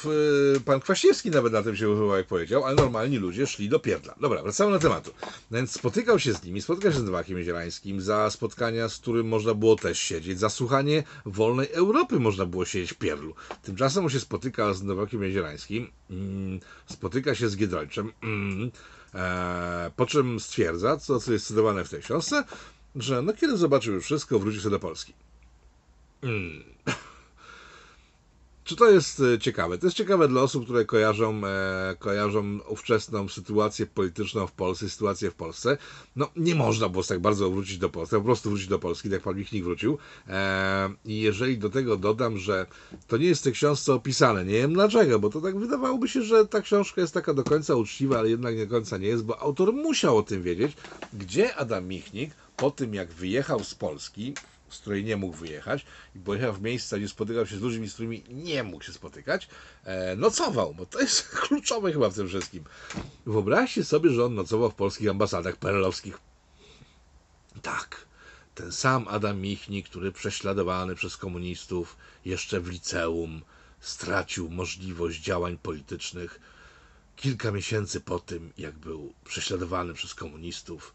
y, 0.55 0.59
pan 0.59 0.79
Kwaśniewski 0.79 1.31
nawet 1.31 1.53
na 1.53 1.63
tym 1.63 1.75
się 1.75 1.89
używał, 1.89 2.17
jak 2.17 2.27
powiedział, 2.27 2.65
ale 2.65 2.75
normalni 2.75 3.17
ludzie 3.17 3.47
szli 3.47 3.69
do 3.69 3.79
pierdla. 3.79 4.15
Dobra, 4.21 4.43
wracamy 4.43 4.71
do 4.71 4.79
tematu. 4.79 5.11
No 5.51 5.57
więc 5.57 5.71
spotykał 5.71 6.19
się 6.19 6.33
z 6.33 6.43
nimi, 6.43 6.61
spotykał 6.61 6.91
się 6.91 6.99
z 6.99 7.03
Nowakiem 7.03 7.43
Zielańskim, 7.43 8.01
za 8.01 8.29
spotkania, 8.29 8.89
z 8.89 8.97
którym 8.97 9.27
można 9.27 9.53
było 9.53 9.75
też 9.75 9.99
siedzieć, 9.99 10.39
za 10.39 10.49
słuchanie 10.49 11.03
wolnej 11.25 11.67
Europy 11.71 12.19
można 12.19 12.45
było 12.45 12.65
siedzieć 12.65 12.93
w 12.93 12.97
pierdlu. 12.97 13.35
Tymczasem 13.63 14.03
on 14.03 14.09
się 14.09 14.19
spotyka 14.19 14.73
z 14.73 14.83
Nowakiem 14.83 15.31
Zielańskim, 15.31 15.91
mm, 16.09 16.59
spotyka 16.85 17.35
się 17.35 17.49
z 17.49 17.57
Giedroyczem, 17.57 18.11
mm, 18.23 18.71
E, 19.15 19.91
po 19.95 20.05
czym 20.05 20.39
stwierdza, 20.39 20.97
co, 20.97 21.19
co 21.19 21.33
jest 21.33 21.47
cytowane 21.47 21.83
w 21.83 21.89
tej 21.89 22.01
książce, 22.01 22.43
że 22.95 23.21
no 23.21 23.33
kiedy 23.33 23.57
zobaczył 23.57 23.93
już 23.93 24.05
wszystko, 24.05 24.39
wróci 24.39 24.59
sobie 24.59 24.71
do 24.71 24.79
Polski. 24.79 25.13
Hmm. 26.21 26.63
Czy 28.63 28.75
to 28.75 28.91
jest 28.91 29.19
e, 29.19 29.39
ciekawe? 29.39 29.77
To 29.77 29.85
jest 29.85 29.97
ciekawe 29.97 30.27
dla 30.27 30.41
osób, 30.41 30.63
które 30.63 30.85
kojarzą, 30.85 31.41
e, 31.45 31.95
kojarzą 31.99 32.59
ówczesną 32.69 33.29
sytuację 33.29 33.85
polityczną 33.85 34.47
w 34.47 34.51
Polsce, 34.51 34.89
sytuację 34.89 35.31
w 35.31 35.35
Polsce. 35.35 35.77
No, 36.15 36.29
nie 36.35 36.55
można 36.55 36.89
było 36.89 37.03
tak 37.03 37.19
bardzo 37.19 37.49
wrócić 37.49 37.77
do 37.77 37.89
Polski, 37.89 38.15
po 38.15 38.21
prostu 38.21 38.49
wrócić 38.49 38.67
do 38.67 38.79
Polski, 38.79 39.09
tak 39.09 39.21
pan 39.21 39.35
Michnik 39.35 39.63
wrócił. 39.63 39.97
E, 40.27 40.89
I 41.05 41.21
jeżeli 41.21 41.57
do 41.57 41.69
tego 41.69 41.97
dodam, 41.97 42.37
że 42.37 42.65
to 43.07 43.17
nie 43.17 43.25
jest 43.25 43.41
w 43.41 43.43
tej 43.43 43.53
książce 43.53 43.93
opisane, 43.93 44.45
nie 44.45 44.53
wiem 44.53 44.73
dlaczego, 44.73 45.19
bo 45.19 45.29
to 45.29 45.41
tak 45.41 45.59
wydawałoby 45.59 46.07
się, 46.07 46.21
że 46.21 46.47
ta 46.47 46.61
książka 46.61 47.01
jest 47.01 47.13
taka 47.13 47.33
do 47.33 47.43
końca 47.43 47.75
uczciwa, 47.75 48.19
ale 48.19 48.29
jednak 48.29 48.55
nie 48.55 48.65
do 48.65 48.75
końca 48.75 48.97
nie 48.97 49.07
jest, 49.07 49.23
bo 49.23 49.39
autor 49.39 49.73
musiał 49.73 50.17
o 50.17 50.23
tym 50.23 50.43
wiedzieć, 50.43 50.73
gdzie 51.13 51.55
Adam 51.55 51.87
Michnik 51.87 52.31
po 52.57 52.71
tym, 52.71 52.93
jak 52.93 53.11
wyjechał 53.11 53.63
z 53.63 53.75
Polski, 53.75 54.33
z 54.73 54.79
której 54.79 55.03
nie 55.03 55.17
mógł 55.17 55.37
wyjechać 55.37 55.85
i 56.15 56.19
pojechał 56.19 56.53
w 56.53 56.61
miejsca, 56.61 56.97
gdzie 56.97 57.09
spotykał 57.09 57.45
się 57.47 57.57
z 57.57 57.61
ludźmi, 57.61 57.89
z 57.89 57.93
którymi 57.93 58.23
nie 58.29 58.63
mógł 58.63 58.83
się 58.83 58.93
spotykać, 58.93 59.47
e, 59.83 60.15
nocował, 60.15 60.73
bo 60.73 60.85
to 60.85 61.01
jest 61.01 61.29
kluczowe 61.39 61.93
chyba 61.93 62.09
w 62.09 62.15
tym 62.15 62.27
wszystkim. 62.27 62.63
Wyobraźcie 63.25 63.83
sobie, 63.83 64.09
że 64.09 64.25
on 64.25 64.35
nocował 64.35 64.71
w 64.71 64.75
polskich 64.75 65.09
ambasadach 65.09 65.55
perelowskich. 65.55 66.19
Tak, 67.61 68.05
ten 68.55 68.71
sam 68.71 69.07
Adam 69.07 69.41
Michnik, 69.41 69.89
który 69.89 70.11
prześladowany 70.11 70.95
przez 70.95 71.17
komunistów 71.17 71.97
jeszcze 72.25 72.59
w 72.59 72.69
liceum 72.69 73.41
stracił 73.79 74.49
możliwość 74.49 75.21
działań 75.21 75.57
politycznych 75.57 76.39
kilka 77.15 77.51
miesięcy 77.51 78.01
po 78.01 78.19
tym, 78.19 78.53
jak 78.57 78.77
był 78.77 79.13
prześladowany 79.25 79.93
przez 79.93 80.15
komunistów, 80.15 80.93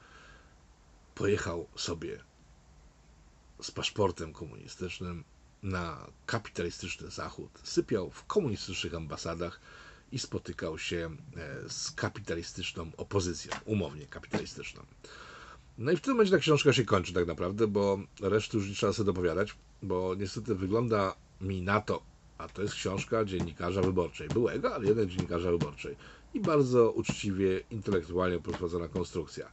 pojechał 1.15 1.67
sobie 1.77 2.21
z 3.63 3.71
paszportem 3.71 4.33
komunistycznym 4.33 5.25
na 5.63 6.07
kapitalistyczny 6.27 7.11
Zachód, 7.11 7.51
sypiał 7.63 8.11
w 8.11 8.25
komunistycznych 8.25 8.95
ambasadach 8.95 9.61
i 10.13 10.19
spotykał 10.19 10.79
się 10.79 11.11
e, 11.37 11.71
z 11.71 11.91
kapitalistyczną 11.91 12.91
opozycją, 12.97 13.53
umownie 13.65 14.07
kapitalistyczną. 14.07 14.83
No 15.79 15.93
i 15.93 15.97
w 15.97 16.01
tym 16.01 16.13
momencie 16.13 16.33
ta 16.33 16.39
książka 16.39 16.73
się 16.73 16.85
kończy 16.85 17.13
tak 17.13 17.27
naprawdę, 17.27 17.67
bo 17.67 17.99
reszty 18.21 18.57
już 18.57 18.69
nie 18.69 18.75
trzeba 18.75 18.93
sobie 18.93 19.07
dopowiadać, 19.07 19.55
bo 19.83 20.15
niestety 20.15 20.55
wygląda 20.55 21.15
mi 21.41 21.63
na 21.63 21.81
to, 21.81 22.03
a 22.39 22.49
to 22.49 22.63
jest 22.63 22.75
książka 22.75 23.25
dziennikarza 23.25 23.83
wyborczej, 23.83 24.29
byłego, 24.29 24.75
ale 24.75 24.87
jednak 24.87 25.07
dziennikarza 25.07 25.51
wyborczej 25.51 25.97
i 26.35 26.41
bardzo 26.41 26.91
uczciwie, 26.91 27.61
intelektualnie 27.71 28.39
prowadzona 28.39 28.89
konstrukcja. 28.89 29.51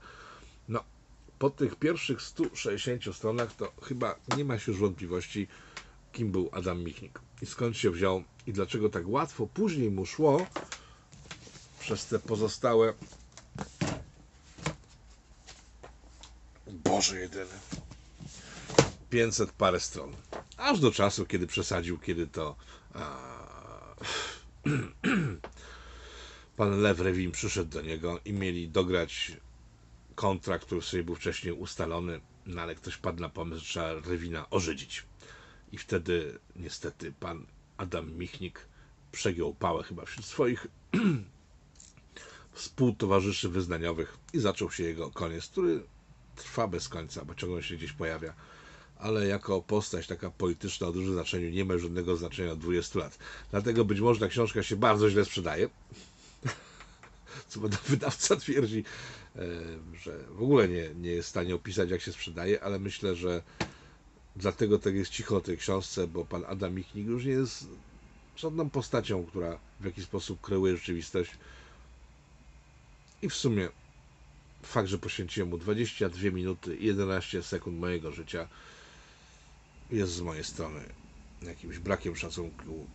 Po 1.39 1.49
tych 1.49 1.75
pierwszych 1.75 2.21
160 2.21 3.15
stronach 3.15 3.55
to 3.55 3.73
chyba 3.81 4.15
nie 4.37 4.45
ma 4.45 4.59
się 4.59 4.71
już 4.71 4.81
wątpliwości, 4.81 5.47
kim 6.13 6.31
był 6.31 6.49
Adam 6.51 6.83
Michnik 6.83 7.19
i 7.41 7.45
skąd 7.45 7.77
się 7.77 7.91
wziął 7.91 8.23
i 8.47 8.53
dlaczego 8.53 8.89
tak 8.89 9.07
łatwo 9.07 9.47
później 9.47 9.91
mu 9.91 10.05
szło 10.05 10.45
przez 11.79 12.05
te 12.05 12.19
pozostałe 12.19 12.93
Boże 16.67 17.19
jedyny 17.19 17.53
500 19.09 19.51
parę 19.51 19.79
stron. 19.79 20.15
Aż 20.57 20.79
do 20.79 20.91
czasu, 20.91 21.25
kiedy 21.25 21.47
przesadził, 21.47 21.99
kiedy 21.99 22.27
to 22.27 22.55
a, 22.93 23.17
pan 26.57 26.81
Lew 26.81 26.99
Rewim 26.99 27.31
przyszedł 27.31 27.69
do 27.71 27.81
niego 27.81 28.19
i 28.25 28.33
mieli 28.33 28.69
dograć 28.69 29.37
kontrakt, 30.15 30.65
który 30.65 30.81
sobie 30.81 31.03
był 31.03 31.15
wcześniej 31.15 31.53
ustalony, 31.53 32.21
no 32.45 32.61
ale 32.61 32.75
ktoś 32.75 32.97
padł 32.97 33.21
na 33.21 33.29
pomysł, 33.29 33.61
że 33.61 33.67
trzeba 33.69 33.93
Rewina 33.93 34.49
ożydzić. 34.49 35.03
I 35.71 35.77
wtedy 35.77 36.39
niestety 36.55 37.13
pan 37.19 37.45
Adam 37.77 38.11
Michnik 38.11 38.67
przegiął 39.11 39.53
pałę 39.53 39.83
chyba 39.83 40.05
wśród 40.05 40.25
swoich 40.25 40.67
współtowarzyszy 42.53 43.49
wyznaniowych 43.49 44.17
i 44.33 44.39
zaczął 44.39 44.71
się 44.71 44.83
jego 44.83 45.11
koniec, 45.11 45.47
który 45.47 45.83
trwa 46.35 46.67
bez 46.67 46.89
końca, 46.89 47.25
bo 47.25 47.35
ciągle 47.35 47.63
się 47.63 47.75
gdzieś 47.75 47.91
pojawia. 47.91 48.33
Ale 48.97 49.27
jako 49.27 49.61
postać 49.61 50.07
taka 50.07 50.29
polityczna 50.29 50.87
o 50.87 50.91
dużym 50.91 51.13
znaczeniu 51.13 51.49
nie 51.49 51.65
ma 51.65 51.77
żadnego 51.77 52.17
znaczenia 52.17 52.51
od 52.51 52.59
20 52.59 52.99
lat. 52.99 53.17
Dlatego 53.51 53.85
być 53.85 53.99
może 53.99 54.19
ta 54.19 54.27
książka 54.27 54.63
się 54.63 54.75
bardzo 54.75 55.09
źle 55.09 55.25
sprzedaje. 55.25 55.69
Co 57.47 57.59
wydawca 57.89 58.35
twierdzi, 58.35 58.83
że 60.03 60.19
w 60.29 60.43
ogóle 60.43 60.67
nie, 60.67 60.89
nie 60.95 61.09
jest 61.11 61.27
w 61.27 61.29
stanie 61.29 61.55
opisać, 61.55 61.89
jak 61.89 62.01
się 62.01 62.11
sprzedaje, 62.11 62.63
ale 62.63 62.79
myślę, 62.79 63.15
że 63.15 63.43
dlatego 64.35 64.79
tak 64.79 64.95
jest 64.95 65.11
cicho 65.11 65.37
o 65.37 65.41
tej 65.41 65.57
książce, 65.57 66.07
bo 66.07 66.25
pan 66.25 66.43
Adam 66.47 66.73
Michnik 66.73 67.07
już 67.07 67.25
nie 67.25 67.31
jest 67.31 67.67
żadną 68.37 68.69
postacią, 68.69 69.25
która 69.25 69.59
w 69.79 69.85
jakiś 69.85 70.03
sposób 70.03 70.41
kreuje 70.41 70.77
rzeczywistość. 70.77 71.31
I 73.21 73.29
w 73.29 73.33
sumie 73.35 73.69
fakt, 74.63 74.87
że 74.87 74.97
poświęciłem 74.97 75.49
mu 75.49 75.57
22 75.57 76.31
minuty 76.31 76.75
i 76.75 76.85
11 76.85 77.43
sekund 77.43 77.79
mojego 77.79 78.11
życia 78.11 78.47
jest 79.91 80.11
z 80.13 80.21
mojej 80.21 80.43
strony 80.43 80.79
jakimś 81.41 81.79
brakiem 81.79 82.15
szacunku 82.15 82.87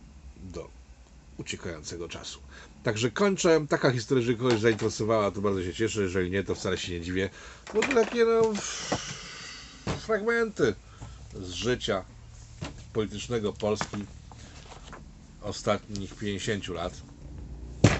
do 0.43 0.69
uciekającego 1.37 2.07
czasu. 2.09 2.39
Także 2.83 3.11
kończę. 3.11 3.65
Taka 3.69 3.91
historia, 3.91 4.21
jeżeli 4.21 4.37
kogoś 4.37 4.59
zainteresowała, 4.59 5.31
to 5.31 5.41
bardzo 5.41 5.63
się 5.63 5.73
cieszę. 5.73 6.01
Jeżeli 6.01 6.31
nie, 6.31 6.43
to 6.43 6.55
wcale 6.55 6.77
się 6.77 6.91
nie 6.93 7.01
dziwię. 7.01 7.29
Bo 7.73 7.81
to 7.81 7.93
takie 7.93 8.25
no, 8.25 8.41
fragmenty 9.99 10.75
z 11.41 11.51
życia 11.51 12.05
politycznego 12.93 13.53
Polski 13.53 14.05
ostatnich 15.41 16.15
50 16.15 16.67
lat. 16.67 17.01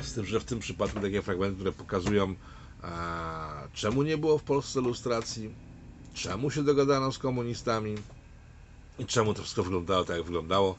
Z 0.01 0.13
tym, 0.13 0.25
że 0.25 0.39
w 0.39 0.45
tym 0.45 0.59
przypadku 0.59 0.99
takie 0.99 1.21
fragmenty, 1.21 1.55
które 1.55 1.71
pokazują, 1.71 2.35
a, 2.81 3.67
czemu 3.73 4.03
nie 4.03 4.17
było 4.17 4.37
w 4.37 4.43
Polsce 4.43 4.81
lustracji, 4.81 5.53
czemu 6.13 6.51
się 6.51 6.63
dogadano 6.63 7.11
z 7.11 7.17
komunistami 7.17 7.95
i 8.99 9.05
czemu 9.05 9.33
to 9.33 9.41
wszystko 9.41 9.63
wyglądało 9.63 10.03
tak, 10.03 10.17
jak 10.17 10.25
wyglądało 10.25 10.75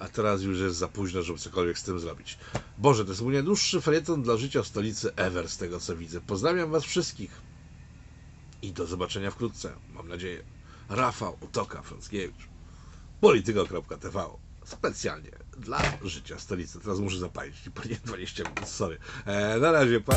a 0.00 0.08
teraz 0.08 0.42
już 0.42 0.58
jest 0.58 0.76
za 0.76 0.88
późno, 0.88 1.22
żeby 1.22 1.38
cokolwiek 1.38 1.78
z 1.78 1.82
tym 1.82 2.00
zrobić. 2.00 2.38
Boże, 2.78 3.04
to 3.04 3.10
jest 3.10 3.22
mój 3.22 3.32
najdłuższy 3.32 3.80
felieton 3.80 4.22
dla 4.22 4.36
życia 4.36 4.62
w 4.62 4.66
stolicy 4.66 5.14
ever, 5.14 5.48
z 5.48 5.56
tego 5.56 5.80
co 5.80 5.96
widzę. 5.96 6.20
Pozdrawiam 6.20 6.70
Was 6.70 6.84
wszystkich 6.84 7.30
i 8.62 8.72
do 8.72 8.86
zobaczenia 8.86 9.30
wkrótce, 9.30 9.72
mam 9.94 10.08
nadzieję. 10.08 10.42
Rafał 10.88 11.36
Utoka 11.40 11.82
Frąckiewicz, 11.82 12.48
polityko.tv 13.20 14.26
specjalnie 14.64 15.30
dla 15.58 15.82
życia 16.02 16.38
stolicy. 16.38 16.80
Teraz 16.80 16.98
muszę 16.98 17.18
zapalić, 17.18 17.56
po 17.74 17.82
20 18.04 18.42
minut, 18.42 18.68
sorry. 18.68 18.98
E, 19.26 19.58
na 19.58 19.72
razie, 19.72 20.00
pa. 20.00 20.16